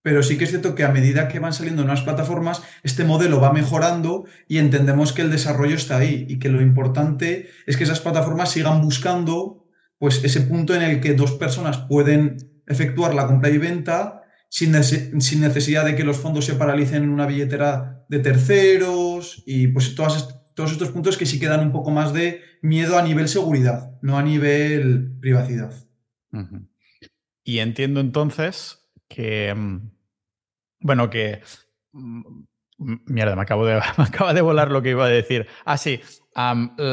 [0.00, 3.42] pero sí que es cierto que a medida que van saliendo nuevas plataformas, este modelo
[3.42, 7.84] va mejorando y entendemos que el desarrollo está ahí y que lo importante es que
[7.84, 9.68] esas plataformas sigan buscando
[9.98, 14.82] pues ese punto en el que dos personas pueden efectuar la compra y venta sin,
[14.82, 19.94] sin necesidad de que los fondos se paralicen en una billetera de terceros y pues
[19.94, 23.96] todas todos estos puntos que sí quedan un poco más de miedo a nivel seguridad,
[24.02, 25.72] no a nivel privacidad.
[27.44, 29.90] Y entiendo entonces que, mm,
[30.80, 31.42] bueno, que...
[32.78, 35.46] Mierda, me acabo, de, me acaba de volar lo que iba a decir.
[35.64, 36.00] Ah, sí,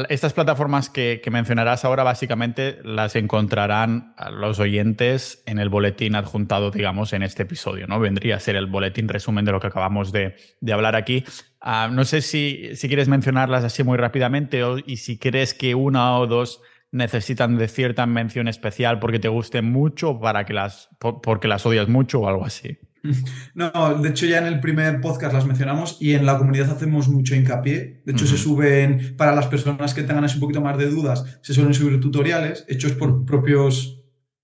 [0.10, 7.14] estas plataformas que, mencionarás ahora básicamente las encontrarán los oyentes en el boletín adjuntado, digamos,
[7.14, 8.00] en este episodio, ¿no?
[8.00, 10.36] Vendría a ser el boletín resumen de lo que acabamos de,
[10.74, 11.24] hablar aquí.
[11.62, 15.76] Ah, no sé si, si, quieres mencionarlas así muy rápidamente o, y si crees que
[15.76, 20.90] una o dos necesitan de cierta mención especial porque te gusten mucho para que las,
[21.00, 22.80] porque las odias mucho o algo así.
[23.56, 27.08] No, de hecho ya en el primer podcast las mencionamos y en la comunidad hacemos
[27.08, 28.02] mucho hincapié.
[28.06, 31.54] De hecho se suben, para las personas que tengan un poquito más de dudas, se
[31.54, 34.04] suelen subir tutoriales hechos por propios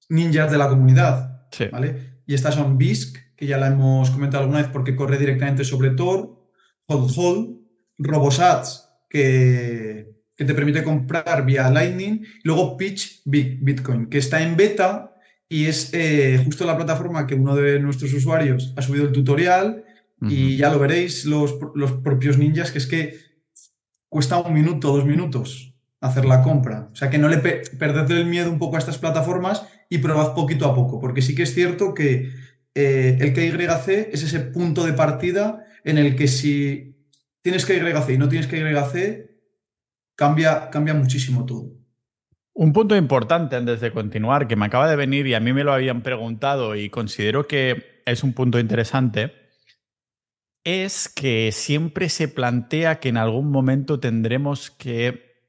[0.09, 1.47] ninjas de la comunidad.
[1.71, 2.21] ¿vale?
[2.25, 5.91] Y estas son BISC, que ya la hemos comentado alguna vez porque corre directamente sobre
[5.91, 6.49] Tor,
[6.87, 7.57] Hold Hold,
[7.97, 14.55] Robosats, que, que te permite comprar vía Lightning, y luego Pitch Bitcoin, que está en
[14.55, 15.10] beta
[15.51, 19.83] y es eh, justo la plataforma que uno de nuestros usuarios ha subido el tutorial
[20.21, 23.17] y ya lo veréis los, los, propios ninjas, que es que
[24.07, 26.89] cuesta un minuto, dos minutos hacer la compra.
[26.93, 30.35] O sea que no le perded el miedo un poco a estas plataformas y probad
[30.35, 32.31] poquito a poco, porque sí que es cierto que
[32.73, 36.95] eh, el KYC es ese punto de partida en el que si
[37.41, 39.29] tienes KYC y no tienes KYC,
[40.15, 41.80] cambia, cambia muchísimo todo.
[42.53, 45.63] Un punto importante antes de continuar, que me acaba de venir y a mí me
[45.63, 49.33] lo habían preguntado y considero que es un punto interesante,
[50.63, 55.47] es que siempre se plantea que en algún momento tendremos que,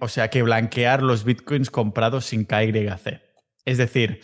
[0.00, 3.20] o sea, que blanquear los bitcoins comprados sin KYC.
[3.64, 4.20] Es decir,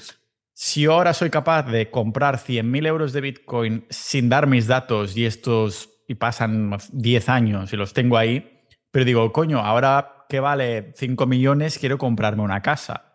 [0.55, 5.27] si ahora soy capaz de comprar 100.000 euros de bitcoin sin dar mis datos y
[5.27, 10.93] estos y pasan 10 años y los tengo ahí, pero digo, coño, ahora que vale
[10.97, 13.13] 5 millones, quiero comprarme una casa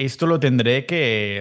[0.00, 0.86] esto lo tendré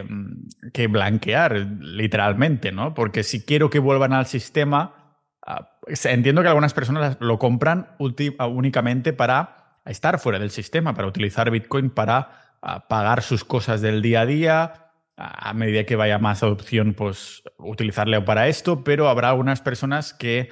[0.03, 2.93] mm, que, blanquear, literalmente, ¿no?
[2.93, 7.87] Porque si quiero que vuelvan al sistema, ah, entiendo que algunas personas lo compran
[8.37, 13.79] ah, únicamente para estar fuera del sistema, para utilizar Bitcoin para ah, pagar sus cosas
[13.79, 14.73] del día a día.
[15.15, 20.49] A medida que vaya más adopción, pues utilizarlo para esto, pero habrá algunas personas que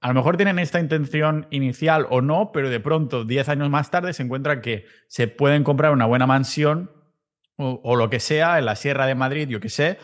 [0.00, 3.90] a lo mejor tienen esta intención inicial o no, pero de pronto, 10 años más
[3.90, 6.90] tarde, se encuentran que se pueden comprar una buena mansión
[7.62, 9.98] o, lo que sea, en la Sierra de Madrid, yo qué sé,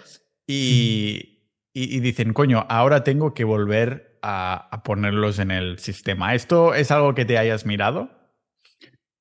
[0.46, 1.40] y,
[1.72, 6.34] dicen, coño, ahora tengo que volver a, ponerlos en el sistema.
[6.34, 8.10] ¿Esto es algo que te hayas mirado?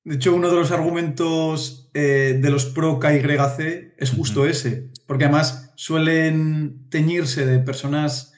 [0.04, 5.24] De hecho, uno de los argumentos eh, de los pro KYC es justo ese, porque
[5.24, 8.34] además suelen teñirse de personas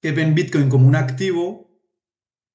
[0.00, 1.63] que ven Bitcoin como un activo.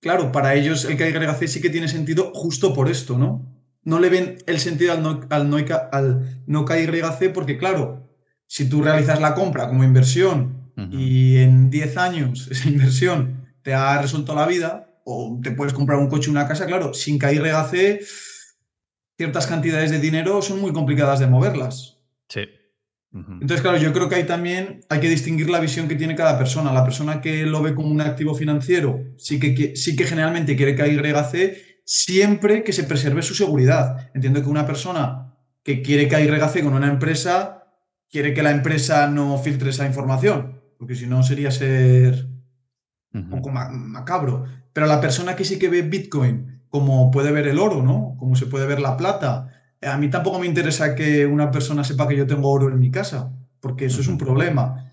[0.02, 3.50] Claro, para ellos el KYC sí que tiene sentido justo por esto, ¿no?
[3.84, 5.58] no le ven el sentido al no, al no,
[5.92, 8.08] al no KYC porque, claro,
[8.46, 10.58] si tú realizas la compra como inversión
[10.92, 16.00] y en 10 años esa inversión te ha resuelto la vida o te puedes comprar
[16.00, 18.02] un coche o una casa, claro, sin KYC
[19.18, 21.98] ciertas cantidades de dinero son muy complicadas de moverlas.
[22.30, 22.42] Sí.
[23.12, 26.38] Entonces, claro, yo creo que ahí también hay que distinguir la visión que tiene cada
[26.38, 26.72] persona.
[26.72, 30.76] La persona que lo ve como un activo financiero sí que, sí que generalmente quiere
[30.76, 34.12] KYC siempre que se preserve su seguridad.
[34.13, 37.63] Entiendo que una persona que quiere que hay regace con una empresa,
[38.12, 42.28] quiere que la empresa no filtre esa información, porque si no sería ser
[43.12, 44.45] un poco macabro.
[44.72, 48.15] Pero la persona que sí que ve Bitcoin, como puede ver el oro, ¿no?
[48.19, 52.08] Como se puede ver la plata, a mí tampoco me interesa que una persona sepa
[52.08, 54.92] que yo tengo oro en mi casa, porque eso es un problema.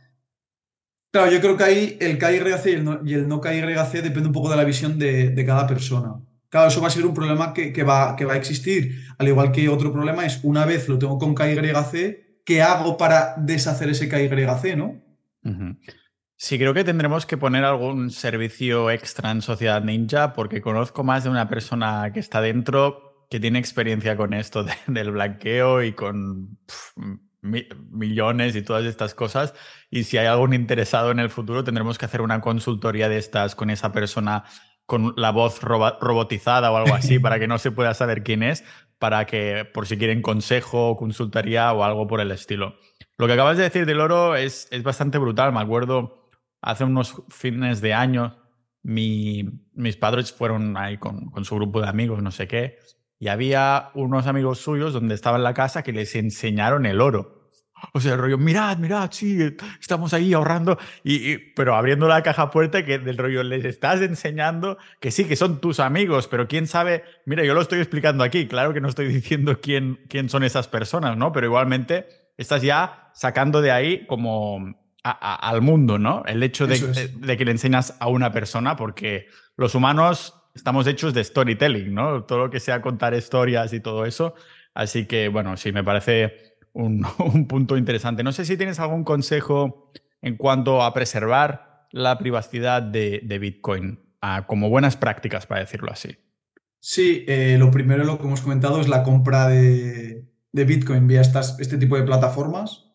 [1.10, 4.32] Claro, yo creo que ahí el KYC y el no, y el no depende un
[4.32, 6.20] poco de la visión de cada persona.
[6.48, 9.04] Claro, eso va a ser un problema que, va, que va a existir.
[9.18, 13.34] Al igual que otro problema es, una vez lo tengo con KYC, ¿qué hago para
[13.36, 15.02] deshacer ese KYC, no?
[16.36, 21.24] Sí, creo que tendremos que poner algún servicio extra en Sociedad Ninja, porque conozco más
[21.24, 26.58] de una persona que está dentro que tiene experiencia con esto del blanqueo y con
[27.42, 29.54] millones y todas estas cosas.
[29.90, 33.54] Y si hay algún interesado en el futuro, tendremos que hacer una consultoría de estas
[33.54, 34.44] con esa persona
[34.84, 38.64] con la voz robotizada o algo así para que no se pueda saber quién es,
[38.98, 42.76] para que por si quieren consejo, consultaría o algo por el estilo.
[43.18, 45.52] Lo que acabas de decir del oro es, es bastante brutal.
[45.52, 46.28] Me acuerdo
[46.60, 48.38] hace unos fines de año,
[48.82, 52.78] mis padres fueron ahí con, con su grupo de amigos, no sé qué,
[53.18, 57.36] y había unos amigos suyos donde estaba en la casa que les enseñaron el oro.
[57.92, 59.38] O sea, el rollo, mirad, mirad, sí,
[59.80, 64.78] estamos ahí ahorrando, y, pero abriendo la caja fuerte que del rollo les estás enseñando
[64.98, 68.46] que sí, que son tus amigos, pero quién sabe, mira, yo lo estoy explicando aquí,
[68.46, 71.32] claro que no estoy diciendo quién, quién son esas personas, ¿no?
[71.32, 72.06] Pero igualmente
[72.38, 76.24] estás ya sacando de ahí como al mundo, ¿no?
[76.26, 76.78] El hecho de,
[77.14, 82.24] de, que le enseñas a una persona, porque los humanos estamos hechos de storytelling, ¿no?
[82.24, 84.34] Todo lo que sea contar historias y todo eso.
[84.74, 87.02] Así que, bueno, sí, me parece un,
[87.48, 88.22] punto interesante.
[88.22, 89.92] No sé si tienes algún consejo
[90.22, 94.00] en cuanto a preservar la privacidad de, Bitcoin,
[94.46, 96.16] como buenas prácticas, para decirlo así.
[96.80, 101.60] Sí, eh, lo primero, lo que hemos comentado, es la compra de, Bitcoin vía estas,
[101.60, 102.86] este tipo de plataformas.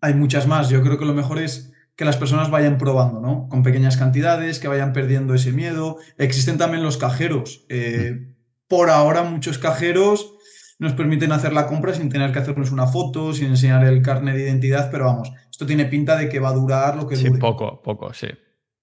[0.00, 0.70] Hay muchas más.
[0.70, 3.48] Yo creo que lo mejor es que las personas vayan probando, ¿no?
[3.48, 5.98] Con pequeñas cantidades, que vayan perdiendo ese miedo.
[6.18, 7.64] Existen también los cajeros.
[7.68, 8.34] Eh,
[8.66, 10.34] por ahora, muchos cajeros
[10.78, 14.34] nos permiten hacer la compra sin tener que hacernos una foto, sin enseñar el carnet
[14.34, 17.30] de identidad, pero vamos, esto tiene pinta de que va a durar lo que sí,
[17.30, 18.26] poco, poco, sí.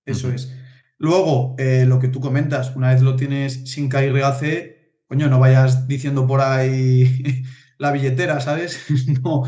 [0.05, 0.53] Eso es.
[0.97, 5.87] Luego, eh, lo que tú comentas, una vez lo tienes sin KYC, coño, no vayas
[5.87, 7.43] diciendo por ahí
[7.77, 8.85] la billetera, ¿sabes?
[9.23, 9.43] no.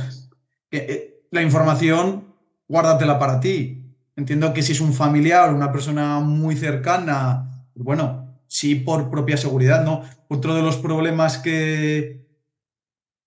[0.71, 2.32] Eh, la información,
[2.73, 3.85] guárdatela para ti.
[4.15, 9.37] Entiendo que si es un familiar o una persona muy cercana, bueno, sí por propia
[9.37, 10.01] seguridad, ¿no?
[10.27, 12.25] Otro de los problemas que,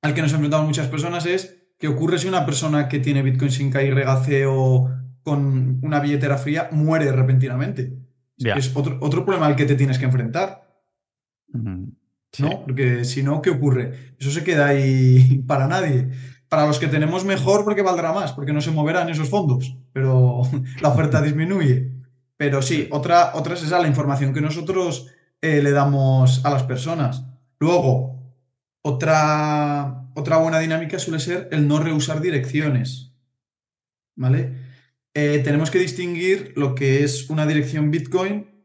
[0.02, 3.52] al que nos enfrentamos muchas personas es que ocurre si una persona que tiene Bitcoin
[3.52, 4.90] sin KYC o
[5.22, 7.96] con una billetera fría muere repentinamente.
[8.38, 10.82] Es otro, otro problema al que te tienes que enfrentar.
[11.52, 12.64] ¿no?
[12.64, 14.14] Porque si no, ¿qué ocurre?
[14.18, 16.10] Eso se queda ahí para nadie.
[16.56, 20.40] Para los que tenemos mejor porque valdrá más, porque no se moverán esos fondos, pero
[20.80, 21.92] la oferta disminuye.
[22.38, 25.06] Pero sí, otra, otra es esa, la información que nosotros
[25.42, 27.26] eh, le damos a las personas.
[27.60, 28.22] Luego,
[28.80, 33.12] otra, otra buena dinámica suele ser el no reusar direcciones.
[34.14, 34.54] ¿Vale?
[35.12, 38.64] Eh, tenemos que distinguir lo que es una dirección Bitcoin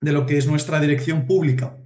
[0.00, 1.76] de lo que es nuestra dirección pública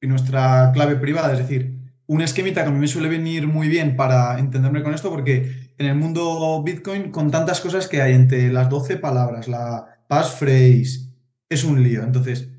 [0.00, 1.34] y nuestra clave privada.
[1.34, 1.81] Es decir,
[2.12, 5.72] un esquemita que a mí me suele venir muy bien para entenderme con esto, porque
[5.78, 11.08] en el mundo Bitcoin, con tantas cosas que hay entre las 12 palabras, la passphrase,
[11.48, 12.02] es un lío.
[12.02, 12.50] Entonces,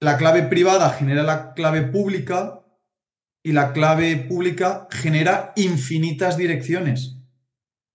[0.00, 2.62] la clave privada genera la clave pública
[3.42, 7.18] y la clave pública genera infinitas direcciones,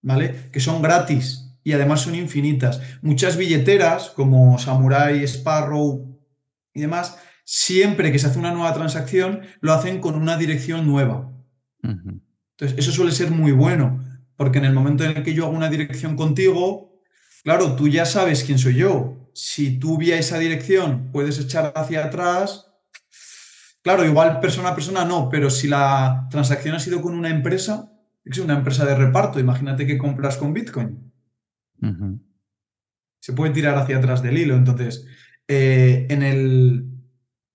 [0.03, 0.51] ¿vale?
[0.51, 2.79] Que son gratis y además son infinitas.
[3.01, 6.19] Muchas billeteras como Samurai, Sparrow
[6.75, 7.17] y demás
[7.53, 11.29] siempre que se hace una nueva transacción, lo hacen con una dirección nueva.
[11.83, 14.01] Entonces, eso suele ser muy bueno,
[14.37, 17.01] porque en el momento en el que yo hago una dirección contigo,
[17.43, 19.29] claro, tú ya sabes quién soy yo.
[19.33, 22.71] Si tú vía esa dirección puedes echar hacia atrás,
[23.81, 27.91] claro, igual persona a persona no, pero si la transacción ha sido con una empresa,
[28.23, 31.11] es una empresa de reparto, imagínate que compras con Bitcoin.
[33.19, 34.55] Se puede tirar hacia atrás del hilo.
[34.55, 35.05] Entonces,
[35.49, 36.90] eh, en el,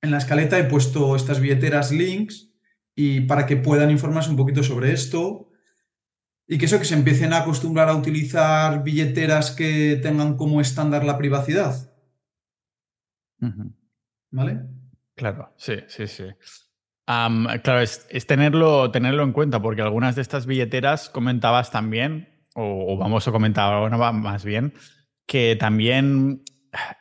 [0.02, 2.52] en la escaleta he puesto estas billeteras links
[2.94, 5.50] y para que puedan informarse un poquito sobre esto
[6.48, 11.04] y que eso, que se empiecen a acostumbrar a utilizar billeteras que tengan como estándar
[11.04, 11.92] la privacidad.
[14.30, 14.62] ¿Vale?
[15.14, 16.24] Claro, sí, sí, sí.
[17.04, 22.96] claro, es, tenerlo, tenerlo en cuenta, porque algunas de estas billeteras comentabas también, o, o
[22.96, 24.72] vamos a comentar ahora más bien,
[25.26, 26.44] que también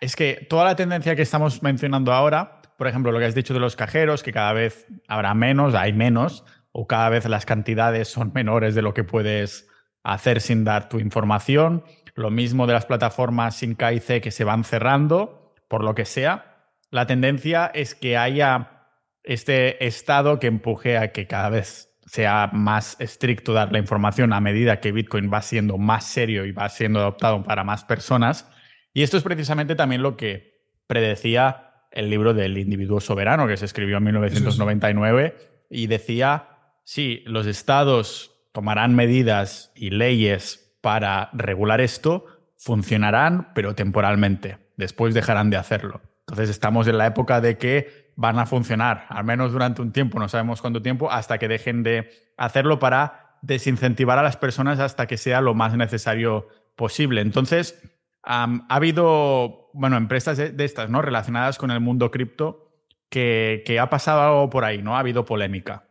[0.01, 3.53] es que toda la tendencia que estamos mencionando ahora por ejemplo, lo que has dicho
[3.53, 8.07] de los cajeros, que cada vez habrá menos, hay menos, o cada vez las cantidades
[8.07, 9.69] son menores de lo que puedes
[10.03, 11.83] hacer sin dar tu información.
[12.15, 16.69] Lo mismo de las plataformas sin KIC que se van cerrando, por lo que sea.
[16.91, 18.87] La tendencia es que haya
[19.23, 24.39] este estado que empuje a que cada vez sea más estricto dar la información a
[24.39, 28.49] medida que Bitcoin va siendo más serio y va siendo adoptado para más personas.
[28.93, 31.64] Y esto es precisamente también lo que predecía
[31.95, 35.35] el libro del individuo soberano que se escribió en 1999
[35.69, 36.49] y decía,
[36.83, 42.25] sí, los estados tomarán medidas y leyes para regular esto,
[42.57, 44.57] funcionarán, pero temporalmente.
[44.77, 46.01] Después dejarán de hacerlo.
[46.21, 50.19] Entonces estamos en la época de que van a funcionar, al menos durante un tiempo,
[50.19, 55.05] no sabemos cuánto tiempo, hasta que dejen de hacerlo para desincentivar a las personas hasta
[55.05, 57.21] que sea lo más necesario posible.
[57.21, 57.81] Entonces,
[58.25, 61.01] ha habido, bueno, empresas de, estas, ¿no?
[61.01, 62.71] Relacionadas con el mundo cripto
[63.09, 64.95] que, ha pasado algo por ahí, ¿no?
[64.95, 65.87] Ha habido polémica.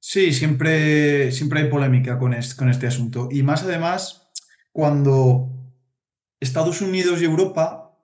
[0.00, 3.28] Sí, siempre, siempre hay polémica con, con este asunto.
[3.30, 4.30] Y más además,
[4.72, 5.48] cuando
[6.40, 7.96] Estados Unidos y Europa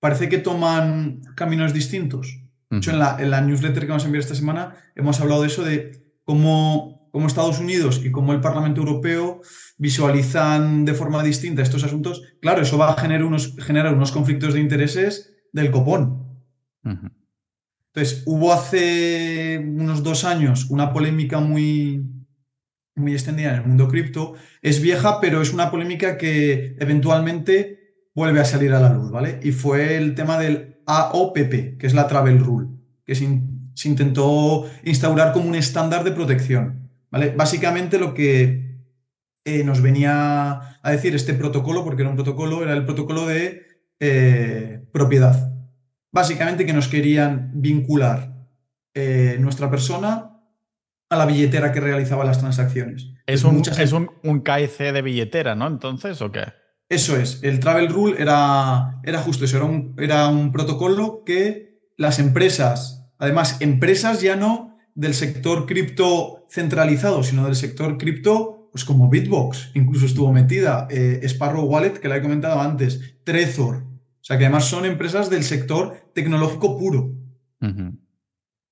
[0.00, 2.38] parece que toman caminos distintos.
[2.70, 5.42] De hecho, en la, en la newsletter que vamos a enviar esta semana hemos hablado
[5.42, 9.40] de eso, de cómo cómo Estados Unidos y cómo el Parlamento Europeo
[9.78, 14.52] visualizan de forma distinta estos asuntos, claro, eso va a generar unos, generar unos conflictos
[14.52, 16.26] de intereses del copón.
[16.84, 22.04] Entonces, hubo hace unos dos años una polémica muy,
[22.94, 24.34] muy extendida en el mundo cripto.
[24.60, 29.40] Es vieja, pero es una polémica que eventualmente vuelve a salir a la luz, ¿vale?
[29.42, 32.68] Y fue el tema del AOPP, que es la Travel Rule,
[33.06, 36.85] que se intentó instaurar como un estándar de protección.
[37.36, 38.66] Básicamente lo que
[39.44, 43.66] eh, nos venía a decir este protocolo, porque era un protocolo, era el protocolo de
[44.00, 45.52] eh, propiedad.
[46.12, 48.34] Básicamente que nos querían vincular
[48.94, 50.32] eh, nuestra persona
[51.08, 53.12] a la billetera que realizaba las transacciones.
[53.26, 55.66] Es, un, es un, un, KIC de billetera, ¿no?
[55.66, 56.44] Entonces, ¿o qué?
[56.88, 57.40] Eso es.
[57.42, 63.12] El Travel Rule era, era justo eso, era un, era un protocolo que las empresas,
[63.18, 69.70] además, empresas ya no del sector cripto centralizado, sino del sector cripto, pues como Bitbox,
[69.74, 74.44] incluso estuvo metida, eh, Sparrow Wallet, que la he comentado antes, Trezor, o sea que
[74.44, 77.12] además son empresas del sector tecnológico puro,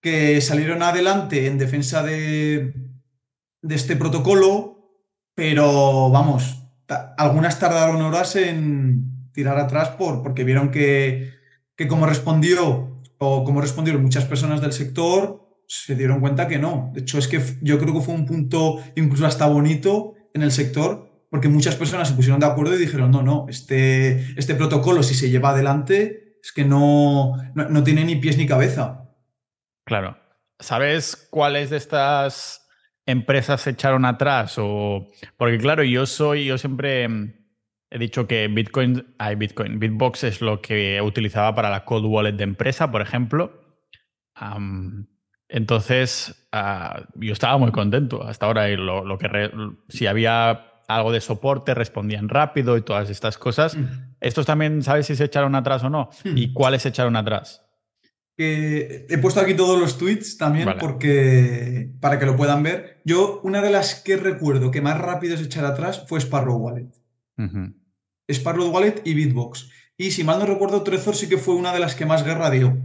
[0.01, 2.75] que salieron adelante en defensa de,
[3.62, 5.01] de este protocolo,
[5.35, 6.64] pero vamos,
[7.16, 11.33] algunas tardaron horas en tirar atrás por, porque vieron que,
[11.77, 16.90] que como respondió o como respondieron muchas personas del sector, se dieron cuenta que no.
[16.94, 20.52] De hecho, es que yo creo que fue un punto incluso hasta bonito en el
[20.52, 25.02] sector, porque muchas personas se pusieron de acuerdo y dijeron, no, no, este, este protocolo
[25.02, 29.10] si se lleva adelante es que no, no, tiene ni pies ni cabeza.
[29.86, 30.18] Claro.
[30.60, 32.68] ¿sabes cuáles de estas
[33.06, 34.56] empresas se echaron atrás?
[34.58, 37.06] O, porque claro, yo soy, yo siempre
[37.90, 42.32] he dicho que Bitcoin, hay Bitcoin, Bitbox es lo que utilizaba para la cold wallet
[42.32, 43.78] de empresa, por ejemplo.
[45.49, 49.51] Entonces, ah, yo estaba muy contento hasta ahora y lo, que
[49.88, 53.76] si había algo de soporte, respondían rápido y todas estas cosas.
[54.20, 56.11] Estos también, ¿sabes si se echaron atrás o no?
[56.24, 57.62] ¿Y cuáles se echaron atrás?
[58.36, 63.01] he puesto aquí todos los tweets también porque para que lo puedan ver.
[63.05, 66.90] Yo, una de las que recuerdo que más rápido se echar atrás fue Sparrow Wallet.
[68.28, 69.70] Sparrow Wallet y Bitbox.
[69.97, 72.51] Y si mal no recuerdo, Trezor sí que fue una de las que más guerra
[72.51, 72.76] dio.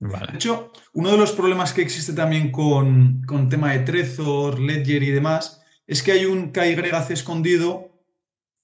[0.00, 5.02] De hecho, uno de los problemas que existe también con, con tema de Trezor, Ledger
[5.02, 7.90] y demás es que hay un KYC escondido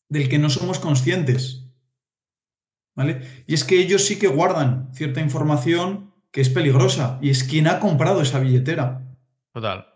[0.08, 1.66] del que no somos conscientes.
[2.94, 3.44] ¿Vale?
[3.46, 7.66] Y es que ellos sí que guardan cierta información que es peligrosa y es quien
[7.66, 9.02] ha comprado esa billetera.
[9.52, 9.86] Total.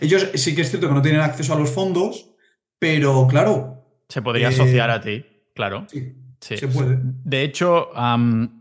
[0.00, 2.34] Ellos sí que es cierto que no tienen acceso a los fondos,
[2.78, 3.84] pero claro.
[4.08, 5.24] Se podría asociar a ti,
[5.54, 5.86] claro.
[5.88, 6.98] Sí, Se puede.
[7.02, 7.90] De hecho,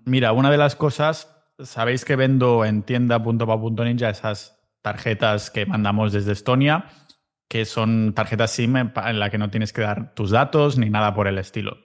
[0.05, 6.33] mira, una de las cosas, sabéis que vendo en tienda.pa.ninja esas tarjetas que mandamos desde
[6.33, 6.85] Estonia,
[7.49, 11.13] que son tarjetas SIM en la que no tienes que dar tus datos ni nada
[11.13, 11.77] por el estilo.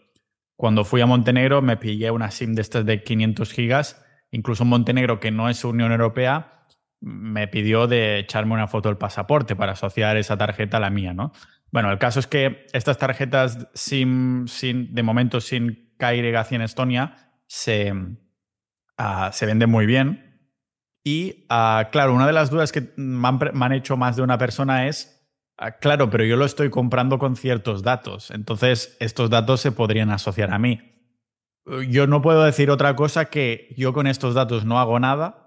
[0.57, 4.03] Cuando fui a Montenegro me pillé una SIM de estas de 500 gigas
[4.33, 6.65] Incluso Montenegro, que no es Unión Europea,
[7.01, 11.13] me pidió de echarme una foto del pasaporte para asociar esa tarjeta a la mía,
[11.13, 11.33] ¿no?
[11.71, 17.33] Bueno, el caso es que estas tarjetas sin, sin, de momento sin KYC en Estonia
[17.47, 17.93] se,
[18.97, 20.51] ah, se venden muy bien.
[21.05, 24.87] Y ah, claro, una de las dudas que me han, hecho más de una persona
[24.87, 29.73] es, ah, claro, pero yo lo estoy comprando con ciertos datos, entonces estos datos se
[29.73, 30.93] podrían asociar a mí
[31.89, 35.39] yo no puedo decir otra cosa que yo con estos datos no hago nada.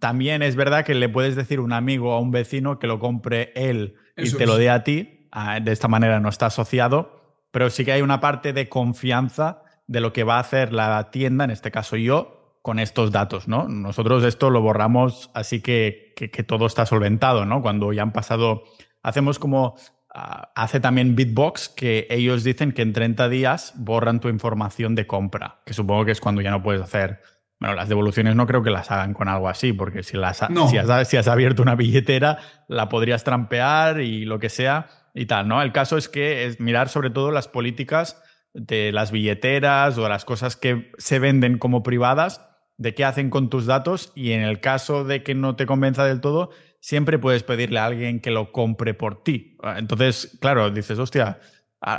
[0.00, 2.86] también es verdad que le puedes decir a un amigo o a un vecino que
[2.86, 5.28] lo compre él y te lo dé a ti.
[5.62, 10.00] De esta manera no está asociado, pero sí que hay una parte de confianza de
[10.00, 13.68] lo que va a hacer la tienda, en este caso yo, con estos datos, ¿no?
[13.68, 17.62] Nosotros esto lo borramos así que, que, que todo está solventado, ¿no?
[17.62, 18.64] Cuando ya han pasado,
[19.02, 19.76] hacemos como
[20.12, 25.06] Ah, hace también Bitbox que ellos dicen que en 30 días borran tu información de
[25.06, 27.20] compra, que supongo que es cuando ya no puedes hacer.
[27.60, 30.38] Bueno, las devoluciones no creo que las hagan con algo así, porque si, las,
[30.68, 35.26] si, has, si has abierto una billetera, la podrías trampear y lo que sea y
[35.26, 35.62] tal, ¿no?
[35.62, 38.20] El caso es que es mirar sobre todo las políticas
[38.54, 42.46] de las billeteras o las cosas que se venden como privadas,
[42.76, 46.04] de qué hacen con tus datos y en el caso de que no te convenza
[46.04, 49.56] del todo, siempre puedes pedirle a alguien que lo compre por ti.
[49.62, 51.38] Ah, entonces, claro, dices, hostia,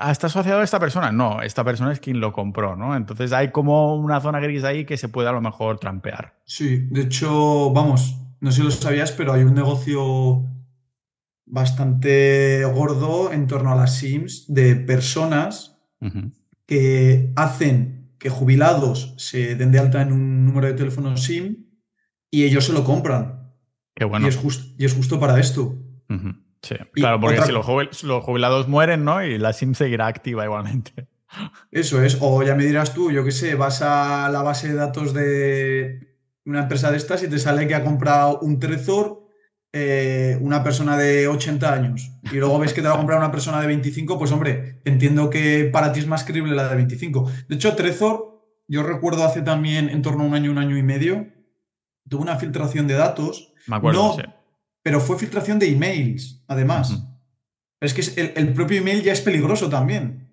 [0.10, 1.12] ¿está asociado a esta persona?
[1.12, 2.96] No, esta persona es quien lo compró, ¿no?
[2.96, 6.34] Entonces hay como una zona gris ahí que se puede a lo mejor trampear.
[6.46, 10.44] Sí, de hecho, vamos, no sé si lo sabías, pero hay un negocio
[11.46, 15.78] bastante gordo en torno a las SIMs de personas
[16.66, 21.66] que hacen que jubilados se den de alta en un número de teléfono SIM
[22.30, 23.52] y ellos se lo compran.
[23.96, 24.40] Y es,
[24.78, 25.76] y es justo para esto.
[26.62, 29.24] Sí, claro, porque si los, jubilados mueren, ¿no?
[29.24, 31.08] Y la SIM seguirá activa igualmente.
[31.72, 32.18] Eso es.
[32.22, 36.18] O ya me dirás tú, yo qué sé, vas a la base de datos de
[36.46, 39.21] una empresa de estas y te sale que ha comprado un Trezor
[39.74, 43.32] eh, una persona de 80 años y luego ves que te va a comprar una
[43.32, 47.32] persona de 25, pues hombre, entiendo que para ti es más creíble la de 25.
[47.48, 50.84] De hecho, Trezor, yo recuerdo hace también en torno a un año, un año y
[50.84, 51.28] medio,
[52.08, 54.18] tuvo una filtración de datos me acuerdo.
[54.18, 54.24] No,
[54.84, 57.04] pero fue filtración de emails, además.
[57.80, 60.30] Es que el, propio email ya es peligroso también.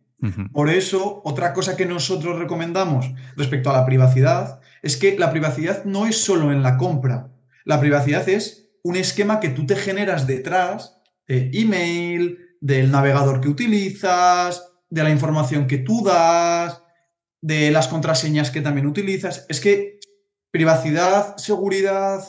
[0.53, 5.85] Por eso, otra cosa que nosotros recomendamos respecto a la privacidad es que la privacidad
[5.85, 7.31] no es solo en la compra.
[7.65, 13.49] La privacidad es un esquema que tú te generas detrás de email, del navegador que
[13.49, 16.83] utilizas, de la información que tú das,
[17.41, 19.45] de las contraseñas que también utilizas.
[19.49, 20.01] Es que
[20.51, 22.23] privacidad, seguridad,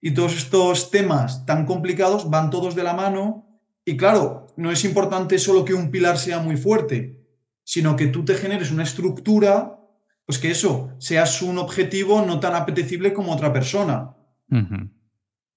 [0.00, 4.84] y todos estos temas tan complicados van todos de la mano y claro, no es
[4.84, 7.26] importante solo que un pilar sea muy fuerte,
[7.64, 9.80] sino que tú te generes una estructura,
[10.24, 14.14] pues que eso, seas un objetivo no tan apetecible como otra persona.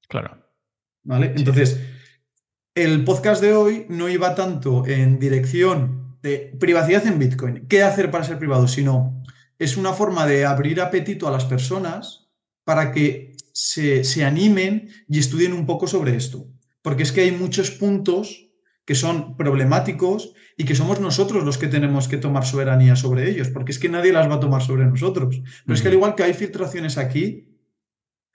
[0.08, 0.39] Claro.
[1.10, 1.34] ¿Vale?
[1.36, 1.80] Entonces,
[2.76, 8.12] el podcast de hoy no iba tanto en dirección de privacidad en Bitcoin, qué hacer
[8.12, 9.24] para ser privado, sino
[9.58, 12.30] es una forma de abrir apetito a las personas
[12.64, 16.46] para que se, animen y estudien un poco sobre esto.
[16.84, 18.52] Porque es que hay muchos puntos
[18.86, 23.50] que son problemáticos y que somos nosotros los que tenemos que tomar soberanía sobre ellos,
[23.50, 25.42] porque es que nadie las va a tomar sobre nosotros.
[25.66, 27.49] Pero es que al igual que hay filtraciones aquí,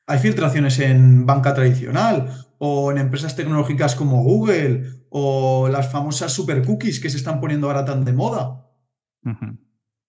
[0.06, 2.28] Hay filtraciones en banca tradicional
[2.58, 7.68] o en empresas tecnológicas como Google o las famosas super cookies que se están poniendo
[7.68, 8.68] ahora tan de moda.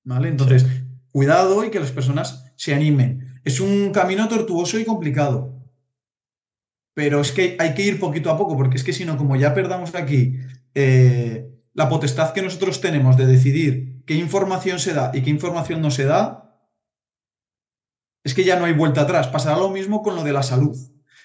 [0.03, 0.27] ¿Vale?
[0.27, 0.65] Entonces,
[1.11, 3.39] cuidado y que las personas se animen.
[3.43, 5.55] Es un camino tortuoso y complicado.
[6.93, 9.35] Pero es que hay que ir poquito a poco, porque es que si no, como
[9.35, 10.39] ya perdamos aquí
[10.73, 15.81] eh, la potestad que nosotros tenemos de decidir qué información se da y qué información
[15.81, 16.44] no se da,
[18.25, 19.27] es que ya no hay vuelta atrás.
[19.27, 20.75] Pasará lo mismo con lo de la salud.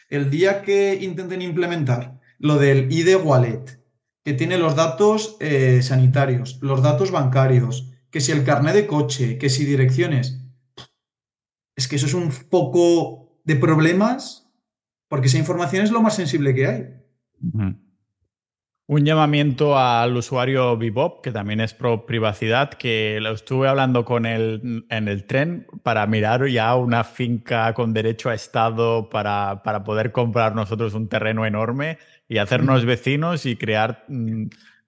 [0.09, 3.81] El día que intenten implementar lo del ID Wallet,
[4.23, 9.39] que tiene los datos eh, sanitarios, los datos bancarios, que si el carnet de coche,
[9.39, 10.41] que si direcciones,
[11.75, 14.49] es que eso es un poco de problemas
[15.09, 16.95] porque esa información es lo más sensible que hay.
[18.91, 24.27] Un llamamiento al usuario Bebop, que también es pro privacidad, que lo estuve hablando con
[24.27, 29.85] él en el tren para mirar ya una finca con derecho a estado para, para
[29.85, 34.07] poder comprar nosotros un terreno enorme y hacernos vecinos y crear...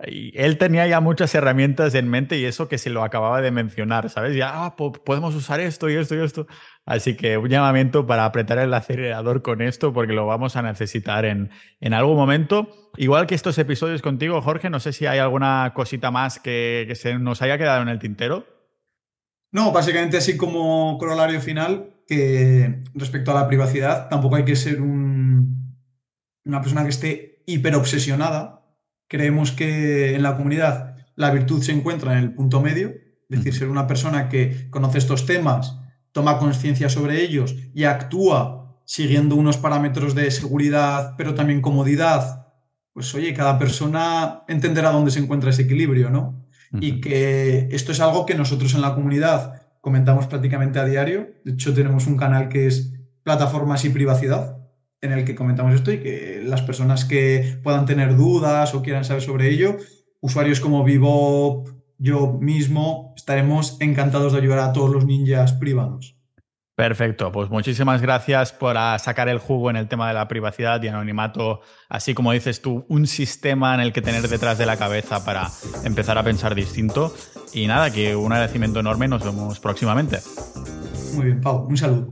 [0.05, 4.11] Él tenía ya muchas herramientas en mente y eso que se lo acababa de mencionar,
[4.11, 4.37] ¿sabes?
[4.37, 6.47] Ya, ah, podemos usar esto y esto y esto.
[6.85, 11.25] Así que un llamamiento para apretar el acelerador con esto porque lo vamos a necesitar
[11.25, 11.51] en,
[11.81, 12.69] en algún momento.
[12.97, 16.95] Igual que estos episodios contigo, Jorge, no sé si hay alguna cosita más que, que
[16.95, 18.47] se nos haya quedado en el tintero.
[19.53, 24.81] No, básicamente así como corolario final, que respecto a la privacidad, tampoco hay que ser
[24.81, 25.77] un,
[26.45, 28.62] una persona que esté hiperobsesionada.
[29.13, 32.95] Creemos que en la comunidad la virtud se encuentra en el punto medio,
[33.29, 35.77] es decir, ser una persona que conoce estos temas
[36.13, 42.47] toma conciencia sobre ellos y actúa siguiendo unos parámetros de seguridad, pero también comodidad,
[42.95, 46.47] pues oye, cada persona entenderá dónde se encuentra ese equilibrio, ¿no?
[46.81, 51.35] Y que esto es algo que nosotros en la comunidad comentamos prácticamente a diario.
[51.45, 52.95] De hecho, tenemos un canal que es
[53.25, 54.62] Plataformas y Privacidad,
[55.03, 59.05] en el que comentamos esto y que las personas que puedan tener dudas o quieran
[59.05, 59.77] saber sobre ello,
[60.21, 61.65] usuarios como Vivo,
[61.99, 66.17] yo mismo estaremos encantados de ayudar a todos los ninjas privados.
[66.75, 70.89] Perfecto, pues muchísimas gracias por sacar el jugo en el tema de la privacidad y
[70.89, 75.25] anonimato, así como dices tú, un sistema en el que tener detrás de la cabeza
[75.25, 75.49] para
[75.85, 77.15] empezar a pensar distinto.
[77.53, 80.21] Y nada, que un agradecimiento enorme, nos vemos próximamente.
[81.15, 82.11] Muy bien, Pau, un saludo.